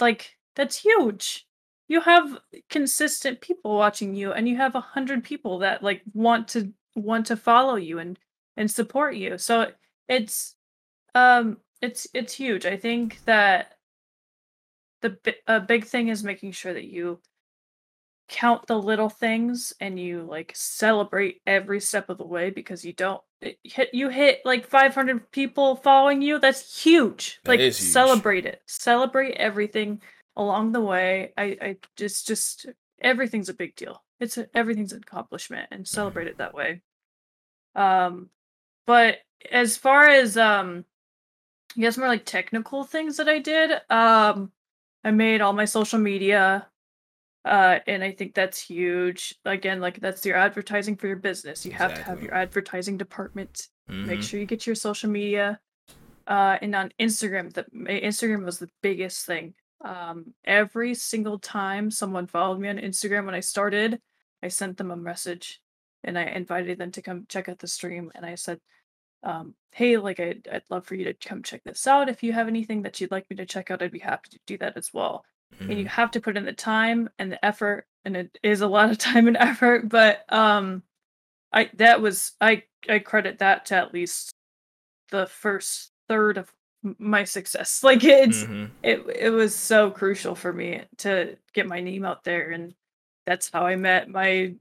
[0.00, 1.46] like that's huge.
[1.88, 2.38] You have
[2.70, 7.36] consistent people watching you and you have 100 people that like want to want to
[7.36, 8.18] follow you and
[8.56, 9.38] and support you.
[9.38, 9.70] So
[10.08, 10.56] it's
[11.14, 12.66] um it's it's huge.
[12.66, 13.72] I think that
[15.02, 17.20] the a big thing is making sure that you
[18.28, 22.92] count the little things and you like celebrate every step of the way because you
[22.92, 27.74] don't it hit you hit like 500 people following you that's huge That like huge.
[27.74, 30.02] celebrate it celebrate everything
[30.34, 32.66] along the way i i just just
[33.00, 36.82] everything's a big deal it's a, everything's an accomplishment and celebrate it that way
[37.76, 38.28] um
[38.86, 39.18] but
[39.52, 40.84] as far as um
[41.76, 43.70] I guess more like technical things that I did.
[43.90, 44.50] Um,
[45.04, 46.66] I made all my social media,
[47.46, 49.34] uh, and I think that's huge.
[49.44, 51.64] Again, like that's your advertising for your business.
[51.64, 53.68] You have to have your advertising department.
[53.88, 54.28] Make Mhm.
[54.28, 55.60] sure you get your social media.
[56.26, 59.54] Uh, and on Instagram, the Instagram was the biggest thing.
[59.84, 64.00] Um, every single time someone followed me on Instagram when I started,
[64.42, 65.60] I sent them a message,
[66.02, 68.60] and I invited them to come check out the stream, and I said,
[69.22, 72.08] um, hey, like I'd, I'd love for you to come check this out.
[72.08, 74.38] If you have anything that you'd like me to check out, I'd be happy to
[74.46, 75.24] do that as well.
[75.60, 78.66] And you have to put in the time and the effort, and it is a
[78.68, 79.88] lot of time and effort.
[79.88, 80.82] But um,
[81.52, 84.30] I that was I I credit that to at least
[85.10, 86.52] the first third of
[86.98, 87.80] my success.
[87.84, 88.70] Like it's Mhm.
[88.82, 92.74] it it was so crucial for me to get my name out there, and
[93.26, 94.54] that's how I met my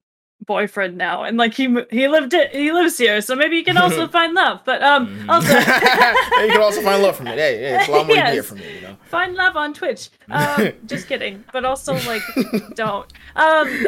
[0.45, 1.23] boyfriend now.
[1.23, 4.33] And like he he lived it he lives here, so maybe you can also find
[4.33, 4.61] love.
[4.65, 5.29] But um, Mhm.
[5.29, 7.37] also you can also find love from it.
[7.37, 8.47] Hey, hey, it's a lot more you can get Yes.
[8.47, 8.97] from it, you know.
[9.05, 10.09] find love on Twitch.
[10.29, 11.43] Um, just kidding.
[11.51, 12.21] But also like
[12.75, 13.67] don't um.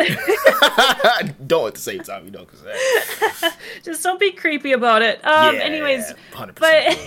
[1.48, 5.26] don't at the same time, you know, because just don't be creepy about it.
[5.26, 5.56] Um.
[5.56, 6.98] anyways, hundred but.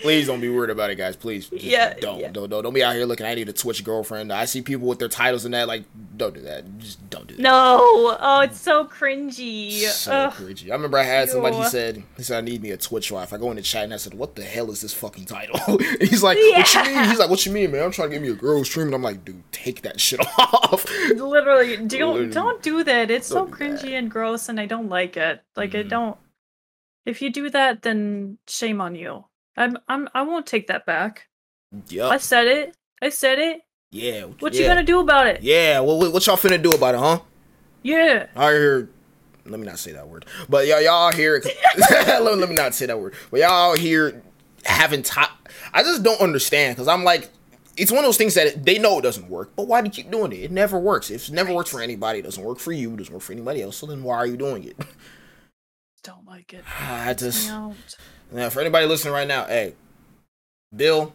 [0.00, 1.16] Please don't be worried about it, guys.
[1.16, 2.28] Please, just Yeah, don't, yeah.
[2.30, 3.26] don't, don't, don't be out here looking.
[3.26, 4.32] I need a Twitch girlfriend.
[4.32, 5.66] I see people with their titles and that.
[5.68, 5.84] Like,
[6.16, 6.78] don't do that.
[6.78, 7.42] Just don't do that.
[7.42, 7.78] No,
[8.20, 9.80] oh, it's so cringy.
[9.88, 10.32] So Ugh.
[10.32, 10.70] cringy.
[10.70, 11.56] I remember I had somebody.
[11.56, 13.84] He said, "He said I need me a Twitch wife." I go in the chat
[13.84, 15.58] and I said, "What the hell is this fucking title?"
[16.00, 17.82] He's like, "What you mean?" He's like, "What you mean, man?
[17.82, 20.20] I'm trying to get me a girl stream." And I'm like, "Dude, take that shit
[20.38, 20.84] off."
[21.14, 22.30] Literally, do Literally.
[22.30, 23.10] don't do that.
[23.10, 23.80] It's so Don't do that.
[23.84, 25.42] cringy and gross, and I don't like it.
[25.56, 25.88] Like I Mhm.
[25.88, 26.18] don't.
[27.04, 29.24] If you do that, then shame on you.
[29.56, 31.28] I'm I'm I won't take that back.
[31.88, 32.76] Yeah, I said it.
[33.02, 33.60] I said it.
[33.92, 34.22] Yeah.
[34.40, 34.60] What yeah.
[34.62, 35.42] you gonna do about it?
[35.42, 35.80] Yeah.
[35.80, 37.20] What, what what y'all finna do about it, huh?
[37.82, 38.26] Yeah.
[38.34, 38.88] I hear.
[39.44, 40.26] Let me not say that word.
[40.48, 41.40] But y'all, y'all here.
[41.90, 43.14] let, me- let me not say that word.
[43.30, 44.20] But y'all here
[44.64, 45.28] having time.
[45.72, 47.30] I just don't understand because I'm like,
[47.76, 49.52] it's one of those things that they know it doesn't work.
[49.56, 50.40] But why do you keep doing it?
[50.40, 51.10] It never works.
[51.10, 52.94] If it never works for anybody, it doesn't work for you.
[52.94, 53.76] It doesn't work for anybody else.
[53.76, 54.76] So then why are you doing it?
[56.02, 56.64] Don't like it.
[56.80, 57.48] I just.
[57.48, 59.74] Now, for anybody listening right now, hey,
[60.74, 61.14] Bill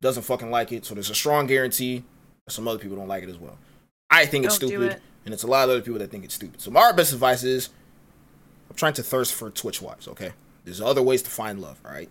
[0.00, 0.84] doesn't fucking like it.
[0.84, 2.04] So there's a strong guarantee
[2.48, 3.58] some other people don't like it as well.
[4.10, 4.92] I think it's Don't do stupid.
[4.96, 5.02] it.
[5.24, 6.60] And it's a lot of other people that think it's stupid.
[6.60, 7.70] So my best advice is
[8.68, 10.32] I'm trying to thirst for Twitch wives, okay?
[10.64, 12.10] There's other ways to find love, all right?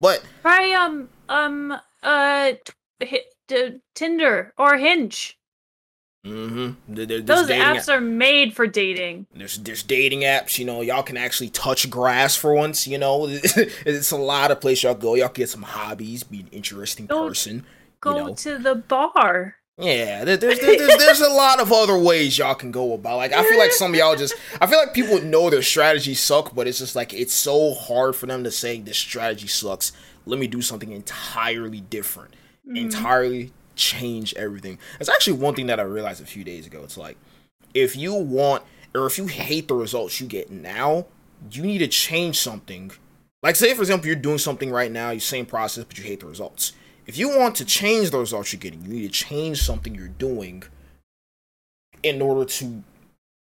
[0.00, 2.52] But Try um um uh
[3.00, 5.36] t- t- Tinder or Hinge.
[6.26, 9.26] mm-hmm, there, there- there's Those apps are made for dating.
[9.34, 13.26] there's there's dating apps, you know, y'all can actually touch grass for once, you know.
[13.30, 15.14] it's a lot of places y'all go.
[15.14, 17.64] Y'all get some hobbies, be an interesting person.
[18.00, 18.34] Go know.
[18.34, 19.56] to the bar.
[19.76, 23.16] Yeah, there's, there's, there's, there's a lot of other ways y'all can go about.
[23.16, 26.20] Like, I feel like some of y'all just, I feel like people know their strategies
[26.20, 29.90] suck, but it's just like, it's so hard for them to say this strategy sucks.
[30.26, 32.34] Let me do something entirely different,
[32.66, 32.76] Mm-hmm.
[32.78, 34.78] entirely change everything.
[34.98, 36.80] That's actually one thing that I realized a few days ago.
[36.82, 37.18] It's like,
[37.74, 38.62] if you want,
[38.94, 41.04] or if you hate the results you get now,
[41.50, 42.90] you need to change something.
[43.42, 46.20] Like, say, for example, you're doing something right now, you same process, but you hate
[46.20, 46.72] the results.
[47.06, 50.08] If you want to change the results you're getting, you need to change something you're
[50.08, 50.62] doing
[52.02, 52.82] in order to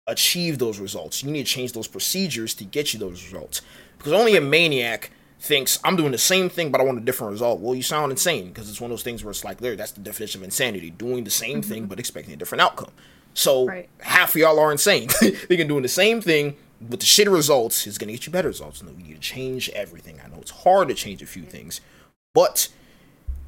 [0.06, 1.22] achieve those results.
[1.22, 3.60] You need to change those procedures to get you those results.
[3.98, 5.10] Because only a maniac
[5.42, 7.60] thinks I'm doing the same thing, but I want a different result.
[7.60, 9.90] Well, you sound insane because it's one of those things where it's like, there, that's
[9.90, 11.88] the definition of insanity: doing the same thing mm-hmm.
[11.88, 12.92] but expecting a different outcome.
[13.34, 13.88] So Right.
[13.98, 15.08] half of y'all are insane.
[15.10, 18.82] Thinking doing the same thing with the shitty results is gonna get you better results.
[18.82, 20.20] No, you need to change everything.
[20.24, 21.80] I know it's hard to change a few things,
[22.34, 22.68] but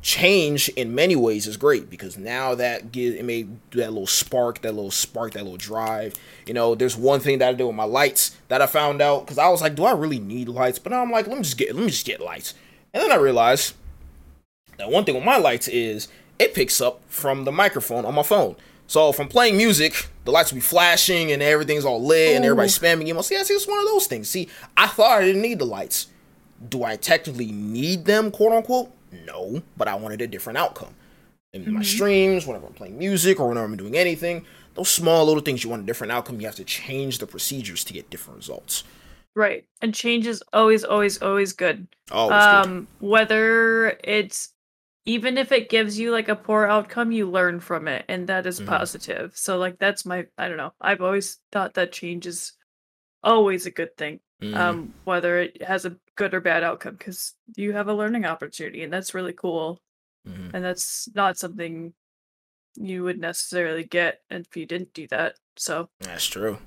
[0.05, 4.07] change in many ways is great because now that gives it may do that little
[4.07, 6.15] spark, that little spark, that little drive.
[6.47, 9.25] You know, there's one thing that I do with my lights that I found out
[9.25, 10.79] because I was like, do I really need lights?
[10.79, 12.53] But now I'm like, let me just get let me just get lights.
[12.93, 13.75] And then I realized
[14.77, 18.23] that one thing with my lights is it picks up from the microphone on my
[18.23, 18.57] phone.
[18.87, 22.45] So if I'm playing music, the lights will be flashing and everything's all lit and
[22.45, 23.25] everybody's spamming emails.
[23.25, 24.29] See, I see it's one of those things.
[24.29, 26.09] See, I thought I didn't need the lights.
[26.69, 28.93] Do I technically need them, quote unquote?
[29.27, 30.95] No, but I wanted a different outcome.
[31.53, 34.45] In my streams, whenever I'm playing music or whenever I'm doing anything,
[34.75, 37.85] those small little things you want a different outcome, you have to change the procedures
[37.85, 38.83] to get different results.
[39.37, 39.65] Right.
[39.81, 41.87] And change is always, always, always good.
[42.11, 42.55] Oh, it's good.
[42.55, 44.51] um, whether it's
[45.07, 48.47] even if it gives you like a poor outcome, you learn from it, and that
[48.47, 48.67] is Mhm.
[48.67, 49.37] positive.
[49.37, 50.73] So like that's my I don't know.
[50.81, 52.53] I've always thought that change is
[53.23, 54.21] always a good thing.
[54.53, 54.57] Mhm.
[54.57, 58.83] Um, whether it has a good or bad outcome, because you have a learning opportunity,
[58.83, 59.81] and that's really cool.
[60.29, 60.51] Mhm.
[60.55, 61.95] And that's not something
[62.77, 65.37] you would necessarily get if you didn't do that.
[65.57, 66.59] So That's true.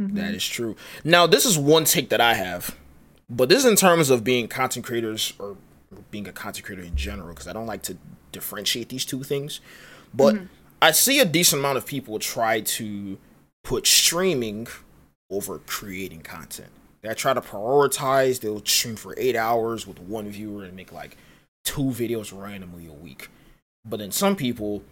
[0.00, 0.14] mhm.
[0.16, 0.76] That is true.
[1.04, 2.76] Now, this is one take that I have,
[3.30, 5.56] but this is in terms of being content creators or
[6.10, 7.96] being a content creator in general, because I don't like to
[8.32, 9.60] differentiate these two things.
[10.12, 10.36] But
[10.82, 13.18] I see a decent amount of people try to
[13.62, 14.66] put streaming
[15.30, 16.70] over creating content.
[17.04, 21.18] They try to prioritize, they'll stream for eight hours with one viewer and make like
[21.62, 23.28] two videos randomly a week.
[23.84, 24.82] But then some people,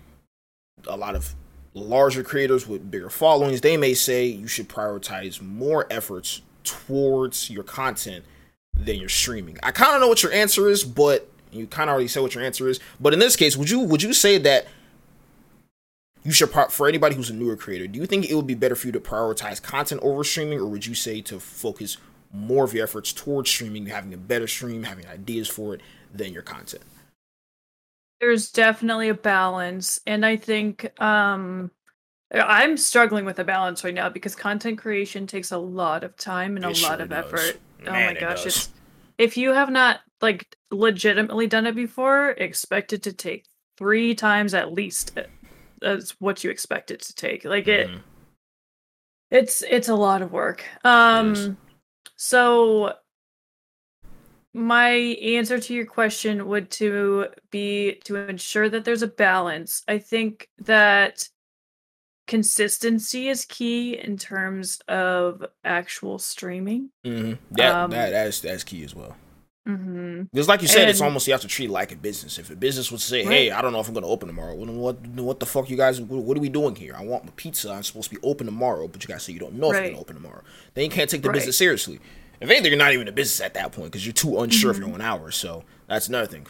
[0.86, 1.34] a lot of
[1.72, 7.64] larger creators with bigger followings, they may say you should prioritize more efforts towards your
[7.64, 8.26] content
[8.74, 9.56] than your streaming.
[9.62, 12.34] I kind of know what your answer is, but you kind of already said what
[12.34, 12.78] your answer is.
[13.00, 14.66] But in this case, would you would you say that
[16.24, 18.54] you should pri- for anybody who's a newer creator, do you think it would be
[18.54, 21.96] better for you to prioritize content over streaming, or would you say to focus
[22.32, 25.80] more of your efforts towards streaming, having a better stream, having ideas for it
[26.14, 26.82] than your content?
[28.20, 31.70] there's definitely a balance and i think um
[32.32, 36.54] i'm struggling with a balance right now because content creation takes a lot of time
[36.56, 37.24] and It a sure lot of does.
[37.24, 38.46] effort oh my gosh does.
[38.56, 38.70] it's
[39.18, 43.44] if you have not like legitimately done it before expect it to take
[43.76, 45.18] three times at least
[45.82, 48.00] as what you expect it to take like it Mhm.
[49.30, 51.56] it's it's a lot of work um
[52.16, 52.94] so
[54.54, 59.98] my answer to your question would to be to ensure that there's a balance i
[59.98, 61.28] think that
[62.26, 66.90] consistency is key in terms of actual streaming.
[67.04, 67.32] Mm-hmm.
[67.56, 69.16] That, Um, that that's that's key as well.
[69.66, 72.38] Hmm Because like you said, it's almost you have to treat it like a business.
[72.38, 74.54] If a business would say, "Hey, I don't know if I'm going to open tomorrow,"
[74.54, 76.00] what what what the fuck you guys?
[76.00, 76.94] What, what are we doing here?
[76.96, 77.70] I want my pizza.
[77.70, 79.82] I'm supposed to be open tomorrow, but you guys say you don't know if you're
[79.82, 80.42] going to open tomorrow.
[80.74, 81.34] Then you can't take the Right.
[81.34, 82.00] business seriously.
[82.40, 84.78] If anything, you're not even a business at that point because you're too unsure of
[84.78, 84.94] your Mm-hmm.
[84.94, 85.36] own hours.
[85.36, 86.46] So that's another thing.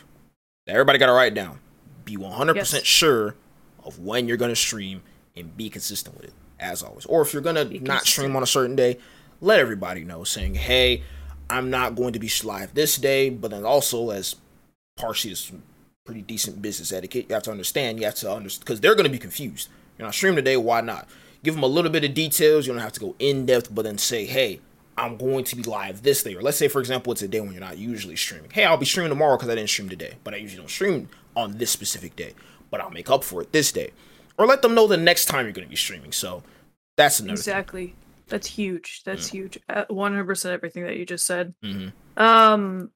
[0.67, 1.59] Everybody got to write down.
[2.07, 3.35] Be 100 percent sure
[3.85, 5.03] of when you're going to stream
[5.37, 7.05] and be consistent with it, as always.
[7.07, 8.99] Or if you're going to not stream on a certain day,
[9.43, 11.03] let everybody know, saying, "Hey."
[11.53, 14.37] I'm not going to be live this day, but then also as
[14.97, 15.53] partially as
[16.05, 17.99] pretty decent business etiquette, you have to understand.
[17.99, 19.69] You have to understand because they're going to be confused.
[19.99, 20.57] You're not streaming today.
[20.57, 21.09] Why not?
[21.45, 22.67] Give them a little bit of details.
[22.67, 24.61] You don't have to go in depth, but then say, "Hey,
[24.97, 27.41] I'm going to be live this day." Or let's say, for example, it's a day
[27.41, 28.51] when you're not usually streaming.
[28.51, 31.11] Hey, I'll be streaming tomorrow because I didn't stream today, but I usually don't stream
[31.37, 32.35] on this specific day.
[32.71, 33.91] But I'll make up for it this day.
[34.39, 36.13] Or let them know the next time you're going to be streaming.
[36.13, 36.43] So
[36.97, 37.95] that's another Exactly.
[38.29, 39.03] That's huge.
[39.05, 39.59] That's huge.
[39.69, 41.55] Uh, One hundred percent everything that you just said.
[41.63, 41.93] thing.
[42.17, 42.91] hmm Um,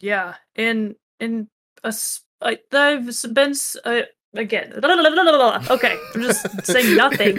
[0.00, 1.46] yeah, and and
[1.84, 3.54] us, I, I've been
[3.84, 4.02] uh,
[4.34, 4.72] again.
[5.70, 7.38] Okay, I'm just saying nothing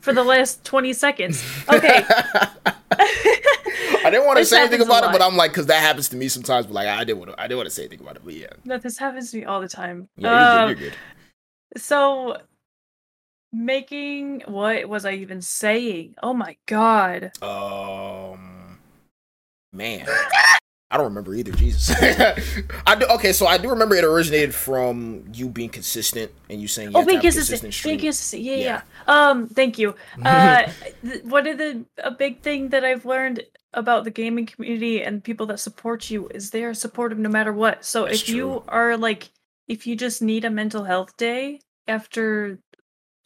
[0.00, 1.44] for the last twenty seconds.
[1.68, 2.04] Okay,
[4.02, 5.22] I didn't want to say anything about it, but.
[5.22, 6.66] I'm like, because that happens to me sometimes.
[6.66, 7.40] But like, I didn't want to.
[7.40, 8.22] I didn't want to say anything about it.
[8.24, 10.08] But yeah, no, this happens to me all the time.
[10.16, 10.82] yeah, Um, you're good.
[10.82, 10.98] You're good.
[11.80, 12.36] So,
[13.52, 16.14] making what was I even saying?
[16.22, 17.32] Oh my god.
[17.42, 18.78] Um,
[19.72, 20.06] man,
[20.90, 21.52] I don't remember either.
[21.52, 21.90] Jesus,
[22.86, 23.06] I do.
[23.06, 26.98] Okay, so I do remember it originated from you being consistent and you saying you
[26.98, 27.60] Oh, being consistent.
[27.62, 28.42] consistent Being consistent.
[28.42, 28.82] Yeah, Yeah.
[29.06, 29.30] yeah.
[29.30, 29.94] Um, thank you.
[30.24, 30.70] Uh,
[31.04, 33.42] th- one of the a big thing that I've learned
[33.72, 37.52] about the gaming community and people that support you is they are supportive no matter
[37.52, 37.84] what.
[37.84, 39.30] So That's if you are like,
[39.68, 42.58] if you just need a mental health day after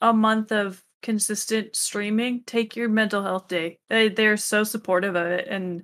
[0.04, 3.78] a month of consistent streaming, take your mental health day.
[3.88, 5.82] They they're so supportive of it, and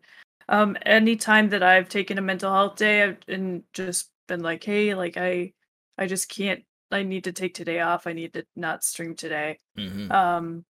[0.48, 4.94] um, anytime that I've taken a mental health day I've, and just been like, hey,
[4.94, 5.54] like I,
[5.96, 6.62] I just can't.
[6.90, 8.06] I need to take today off.
[8.06, 9.58] I need to not stream today.
[9.78, 10.10] Mhm.
[10.10, 10.64] Um,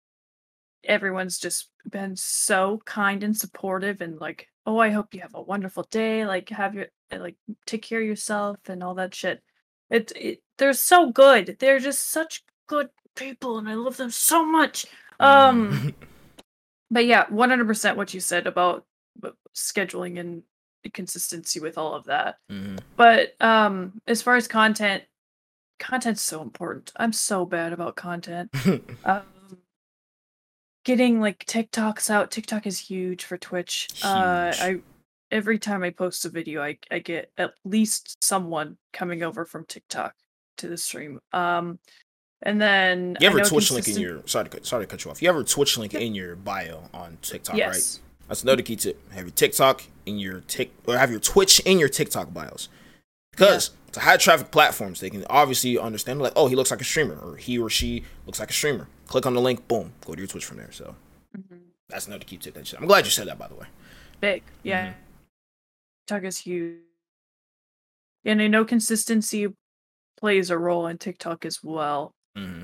[0.83, 5.41] everyone's just been so kind and supportive, and like, oh, I hope you have a
[5.41, 6.25] wonderful day.
[6.25, 9.41] Like, have your like take care of yourself and all that shit.
[9.89, 11.55] It, it they're so good.
[11.59, 14.85] They're just such good people, and I love them so much.
[15.19, 15.93] Um,
[16.91, 18.85] but yeah, one hundred percent what you said about
[19.23, 20.43] uh, scheduling and
[20.93, 22.37] consistency with all of that.
[22.51, 22.77] Mm-hmm.
[22.95, 25.03] But um, as far as content,
[25.79, 26.91] content's so important.
[26.95, 28.49] I'm so bad about content.
[29.05, 29.23] um,
[30.85, 32.31] getting like TikToks out.
[32.31, 33.87] TikTok is huge for Twitch.
[34.03, 34.81] Uh, I
[35.31, 39.65] every time I post a video, I I get at least someone coming over from
[39.65, 40.15] TikTok
[40.57, 41.19] to the stream.
[41.33, 41.79] Um,
[42.43, 45.21] and then You a Twitch link in your sorry to sorry to cut you off.
[45.21, 47.99] You a Twitch link in your bio on TikTok, right?
[48.27, 48.99] That's another key tip.
[49.11, 52.69] Have your TikTok in your tick or have your Twitch in your TikTok bios.
[53.31, 56.83] Because to high traffic platforms, they can obviously understand like, oh, he looks like a
[56.83, 58.87] streamer, or he or she looks like a streamer.
[59.07, 60.71] Click on the link, boom, go to your Twitch from there.
[60.71, 60.95] So
[61.37, 61.59] Mhm.
[61.87, 62.73] that's another key tip that.
[62.73, 63.67] I'm glad you said that by the way.
[64.19, 64.43] big.
[64.63, 64.87] Yeah.
[64.87, 64.93] Mhm.
[66.07, 66.81] TikTok is huge.
[68.25, 69.47] And I know consistency
[70.17, 72.13] plays a role in TikTok as well.
[72.37, 72.63] Hmm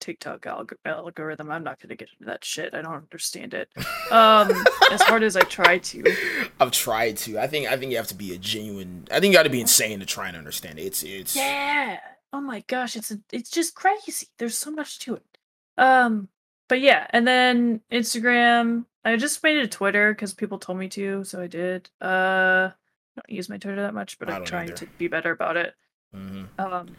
[0.00, 1.50] TikTok alg- algorithm.
[1.50, 2.72] I'm not going to get into that shit.
[2.74, 3.68] I don't understand it.
[4.10, 4.50] Um,
[4.90, 6.16] as hard as I try to.
[6.60, 7.38] I've tried to.
[7.38, 9.06] I think I think you have to be a genuine.
[9.10, 10.82] I think you got to be insane to try and understand it.
[10.82, 12.00] It's it's Yeah.
[12.32, 14.28] Oh my gosh, it's a, it's just crazy.
[14.38, 15.38] There's so much to it.
[15.76, 16.28] Um,
[16.68, 18.86] but yeah, and then Instagram.
[19.04, 21.88] I just made it a Twitter because people told me to, so I did.
[22.00, 22.72] Uh, I
[23.16, 24.76] don't use my Twitter that much, but I'm trying either.
[24.76, 25.74] to be better about it.
[26.14, 26.44] Mm-hmm.
[26.58, 26.96] Um,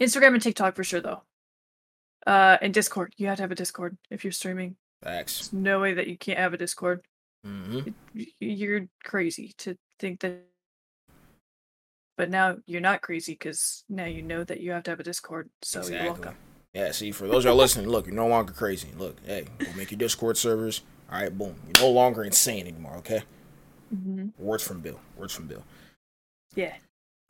[0.00, 1.22] Instagram and TikTok for sure, though.
[2.26, 3.12] Uh, and Discord.
[3.16, 4.76] You have to have a Discord if you're streaming.
[5.02, 5.48] facts.
[5.48, 7.02] There's no way that you can't have a Discord.
[7.44, 7.80] hmm
[8.38, 10.44] You're crazy to think that.
[12.16, 15.04] But now you're not crazy because now you know that you have to have a
[15.04, 15.48] Discord.
[15.62, 16.34] So you're welcome.
[16.74, 18.88] Yeah, see, for those y'all listening, look, you're no longer crazy.
[18.96, 20.82] Look, hey, go make your Discord servers.
[21.10, 21.56] All right, boom.
[21.66, 23.22] You're no longer insane anymore, okay?
[23.88, 25.00] hmm Words from Bill.
[25.16, 25.64] Words from Bill.
[26.54, 26.74] Yeah.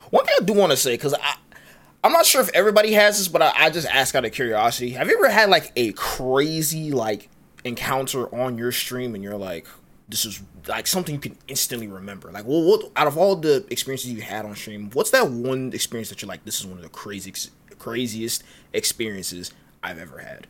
[0.09, 1.37] One thing I do want to say, because I,
[2.03, 4.91] I'm not sure if everybody has this, but I, I just ask out of curiosity.
[4.91, 7.29] Have you ever had like a crazy like
[7.63, 9.67] encounter on your stream, and you're like,
[10.09, 12.31] this is like something you can instantly remember?
[12.31, 15.71] Like, well, what out of all the experiences you had on stream, what's that one
[15.73, 17.33] experience that you're like, this is one of the crazy,
[17.77, 18.43] craziest
[18.73, 19.51] experiences
[19.83, 20.47] I've ever had?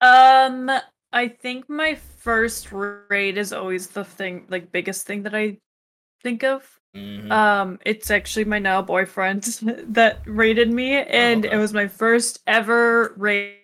[0.00, 0.70] Um,
[1.12, 5.58] I think my first raid is always the thing, like biggest thing that I
[6.22, 6.79] think of.
[6.94, 7.30] Mhm.
[7.30, 9.44] Um, it's actually my now boyfriend
[9.88, 11.54] that rated me, and okay.
[11.54, 13.58] it was my first ever raid,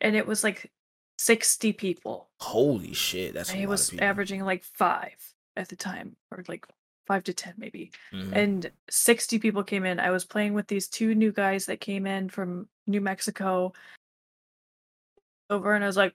[0.00, 0.72] and it was like
[1.18, 2.30] sixty people.
[2.40, 5.16] Holy shit, that's he lot was averaging like five
[5.56, 6.66] at the time, or like
[7.06, 7.92] five to ten maybe.
[8.12, 8.32] Mhm.
[8.32, 10.00] And sixty people came in.
[10.00, 13.72] I was playing with these two new guys that came in from New Mexico
[15.48, 16.14] over, and I was like,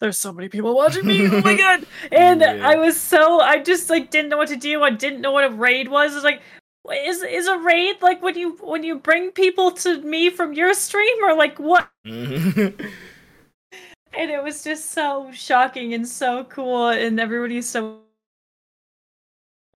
[0.00, 1.26] "There's so many people watching me!
[1.26, 2.60] Oh my god!" And Yeah.
[2.62, 4.82] I was so I just like didn't know what to do.
[4.82, 6.14] I didn't know what a raid was.
[6.14, 6.42] It's like.
[6.90, 10.72] Is is a raid like when you when you bring people to me from your
[10.72, 12.72] stream or like what Mhm.
[14.14, 18.00] and it was just so shocking and so cool and everybody's so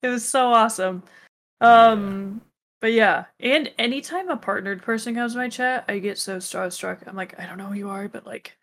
[0.02, 1.02] it was so awesome
[1.62, 2.40] um
[2.80, 6.98] but yeah and anytime a partnered person comes to my chat i get so starstruck
[7.08, 8.56] i'm like i don't know who you are but like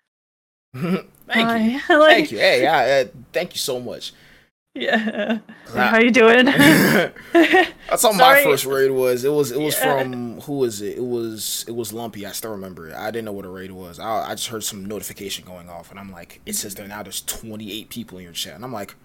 [1.27, 1.97] Thank you.
[1.99, 2.37] like Thank you.
[2.37, 4.13] Hey, I, uh, thank you so much.
[4.73, 5.39] yeah
[5.73, 6.45] how you doing
[7.33, 9.23] That's how my first raid was.
[9.25, 10.01] It was it was Yeah.
[10.03, 10.97] from who was it?
[10.97, 12.25] It was it was Lumpy.
[12.25, 12.95] I still remember it.
[12.95, 13.99] I didn't know what a raid was.
[13.99, 17.03] I, I just heard some notification going off, and I'm like, it says there now
[17.03, 18.95] there's 28 people in your chat, and I'm like,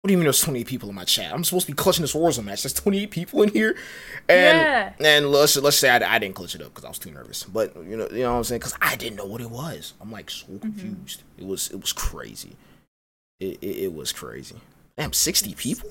[0.00, 1.32] what do you mean there's 28 people in my chat?
[1.32, 2.62] I'm supposed to be clutching this Warzone match.
[2.62, 3.76] There's 28 people in here,
[4.30, 4.92] and Yeah.
[4.98, 7.44] and let's let's say I, I didn't clutch it up because I was too nervous.
[7.44, 8.60] But you know you know what I'm saying?
[8.60, 9.92] Because I didn't know what it was.
[10.00, 10.58] I'm like so mm-hmm.
[10.58, 11.22] confused.
[11.36, 12.56] It was it was crazy.
[13.40, 14.56] It, it it was crazy.
[14.96, 15.90] Damn, 60 people.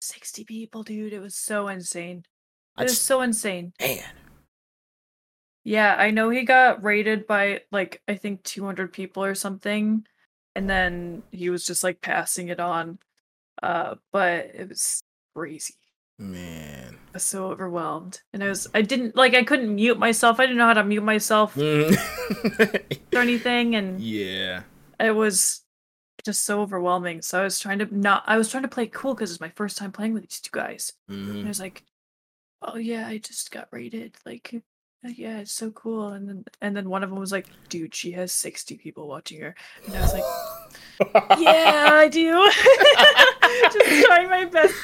[0.00, 2.24] 60 people dude it was so insane
[2.78, 4.04] it was so insane man.
[5.64, 10.06] Yeah, I know he got rated by like I think 200 people or something
[10.54, 12.98] and then he was just like passing it on.
[13.62, 15.02] Uh but it was
[15.34, 15.74] crazy.
[16.18, 16.94] Man.
[16.94, 18.22] I was so overwhelmed.
[18.32, 20.38] And I was I didn't like I couldn't mute myself.
[20.38, 21.90] I didn't know how to mute myself or
[23.12, 24.62] anything and yeah.
[25.00, 25.62] it was
[26.24, 27.20] just so overwhelming.
[27.22, 29.50] So I was trying to not I was trying to play cool cuz it's my
[29.50, 30.92] first time playing with these two guys.
[31.08, 31.84] And I was like,
[32.62, 34.16] "Oh yeah, I just got raided.
[34.24, 34.62] Like,
[35.04, 38.12] yeah, it's so cool." And then and then one of them was like, "Dude, she
[38.12, 39.54] has sixty people watching her,"
[39.86, 42.50] and I was like, "Yeah, I do."
[43.72, 44.74] just trying my best.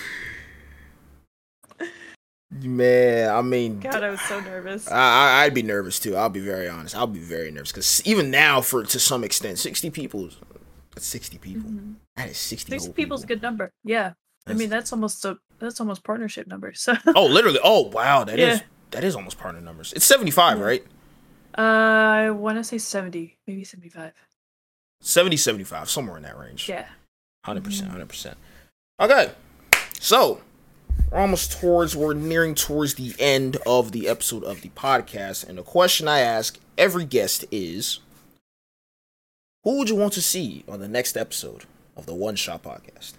[2.53, 4.91] Man, I mean, God, I was so nervous.
[4.91, 6.17] I, I, I'd be nervous too.
[6.17, 6.97] I'll be very honest.
[6.97, 10.37] I'll be very nervous because even now, for to some extent, sixty people, is-
[10.93, 11.71] that's sixty people.
[11.71, 11.95] Mhm.
[12.17, 12.73] That is sixty.
[12.73, 13.73] Sixty whole people's a good number.
[13.85, 14.15] Yeah,
[14.49, 16.73] I mean That's- that's almost a that's almost partnership number.
[16.75, 17.61] So, oh, literally.
[17.63, 18.25] Oh, wow.
[18.25, 18.65] That is Yeah.
[18.91, 19.93] That is almost partner numbers.
[19.93, 20.65] It's seventy five, Yeah.
[20.65, 20.85] right?
[21.59, 24.13] uh, I want to say seventy, maybe seventy-five.
[25.03, 26.69] 70, 75, somewhere in that range.
[26.69, 26.87] Yeah.
[27.45, 27.93] Hundred percent, Mhm.
[27.93, 28.37] hundred percent.
[29.01, 29.33] Okay,
[29.99, 30.43] so
[31.11, 35.57] we're almost towards, we're nearing towards the end of the episode of the podcast, and
[35.57, 38.01] the question I ask every guest is,
[39.65, 41.65] who would you want to see on the next episode
[41.97, 43.15] of the One Shot Podcast?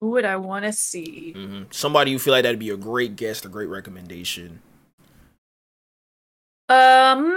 [0.00, 1.32] Who would I want to see?
[1.32, 4.62] hmm Somebody you feel like that'd be a great guest, a great recommendation.
[6.68, 7.36] Um.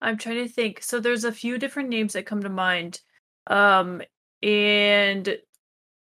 [0.00, 0.82] I'm trying to think.
[0.82, 3.00] So there's a few different names that come to mind.
[3.48, 4.02] Um
[4.42, 5.38] and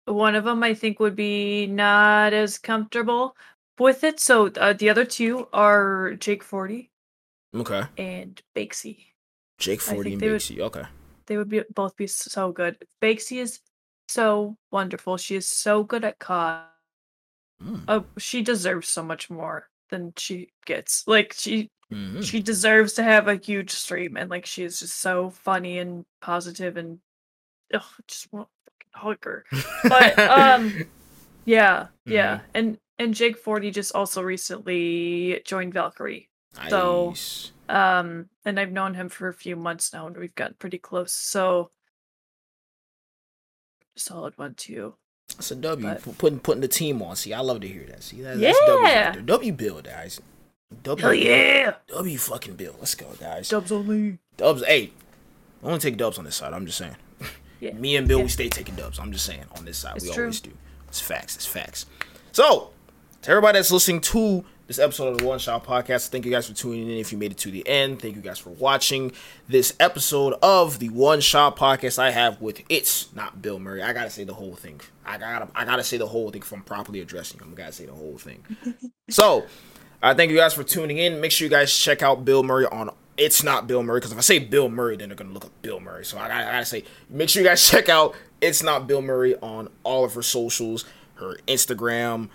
[0.05, 3.35] one of them I think would be not as comfortable
[3.79, 4.19] with it.
[4.19, 6.89] So uh, the other two are Jake 40
[7.55, 9.05] Okay, and Bakesy.
[9.59, 10.83] Jake Forty and they would- Okay,
[11.27, 12.75] They would be both be so good.
[13.01, 13.59] Bakesy is
[14.09, 15.17] so wonderful.
[15.17, 16.63] She is so good at COD.
[17.64, 17.84] Mm.
[17.88, 21.07] Oh, she deserves so much more than she gets.
[21.07, 22.24] Like she Mhm.
[22.24, 26.05] she deserves to have a huge stream and like she is just so funny and
[26.22, 26.99] positive and
[27.74, 29.45] ugh, just want to fucking hug her.
[29.84, 30.86] But um
[31.45, 32.38] yeah, yeah.
[32.38, 32.45] Mm-hmm.
[32.55, 36.30] And and Jake 40 just also recently joined Valkyrie.
[36.70, 37.51] so- Nice.
[37.70, 41.14] Um and I've known him for a few months now and we've gotten pretty close.
[41.14, 41.70] So
[43.95, 44.95] solid one too.
[45.34, 45.88] That's a W.
[45.88, 47.15] But- P- Putting putting the team on.
[47.15, 48.03] See, I love to hear that.
[48.03, 48.84] See, that, that's W.
[48.84, 49.15] right Yeah.
[49.25, 50.21] W build, guys.
[50.84, 51.01] W.
[51.03, 51.73] Hell yeah.
[51.88, 52.75] W fucking build.
[52.79, 53.49] Let's go, guys.
[53.49, 54.17] Dubs only.
[54.38, 54.63] Dubs.
[54.65, 54.91] Hey,
[55.63, 56.53] I only take dubs on this side.
[56.53, 56.95] I'm just saying.
[57.59, 57.73] Yeah.
[57.75, 58.23] Me and Bill, yeah.
[58.23, 58.99] we stay taking dubs.
[58.99, 59.95] I'm just saying on this side.
[59.97, 60.23] It's we true.
[60.23, 60.51] always do.
[60.88, 61.36] It's facts.
[61.36, 61.86] It's facts.
[62.31, 62.71] So,
[63.21, 66.47] to everybody that's listening to this episode of the One Shot Podcast, thank you guys
[66.47, 66.97] for tuning in.
[66.97, 69.11] If you made it to the end, thank you guys for watching
[69.47, 71.99] this episode of the One Shot Podcast.
[71.99, 73.84] I have with it's not Bill Murray.
[73.84, 74.80] I gotta say the whole thing.
[75.05, 77.49] I gotta I gotta say the whole thing if I'm properly addressing him.
[77.51, 78.43] I gotta say the whole thing.
[79.09, 79.45] so,
[80.01, 81.20] uh, thank you guys for tuning in.
[81.20, 84.18] Make sure you guys check out Bill Murray on It's Not Bill Murray because if
[84.18, 86.05] I say Bill Murray, then they're gonna look up Bill Murray.
[86.05, 89.01] So I gotta, I gotta say, make sure you guys check out It's Not Bill
[89.01, 90.86] Murray on all of her socials,
[91.16, 92.30] her Instagram,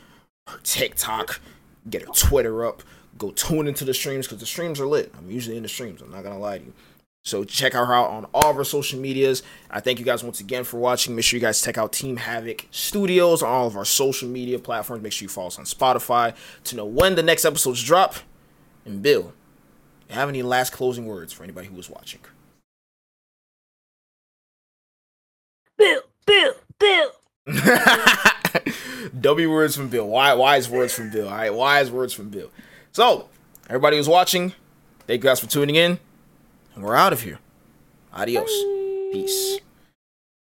[0.47, 1.41] her TikTok,
[1.89, 2.83] get her Twitter up.
[3.17, 5.13] Go tune into the streams because the streams are lit.
[5.19, 6.03] I'm usually in the streams.
[6.03, 6.73] I'm not gonna lie to you.
[7.25, 9.43] So check her out on all of our social medias.
[9.71, 11.15] I thank you guys once again for watching.
[11.15, 14.59] Make sure you guys check out Team Havoc Studios on all of our social media
[14.59, 15.03] platforms.
[15.03, 18.15] Make sure you follow us on Spotify to know when the next episodes drop.
[18.87, 19.35] And Bill,
[20.09, 22.21] you have any last closing words for anybody who was watching?
[25.77, 27.11] Bill, Bill, Bill.
[29.21, 30.07] W words from Bill.
[30.07, 31.29] Why wise words from Bill.
[31.29, 32.51] All right, wise words from Bill.
[32.93, 33.29] So,
[33.69, 34.55] everybody who's watching,
[35.07, 35.99] thank you guys for tuning in.
[36.75, 37.39] And we're out of here.
[38.13, 38.51] Adios.
[39.13, 39.61] Peace.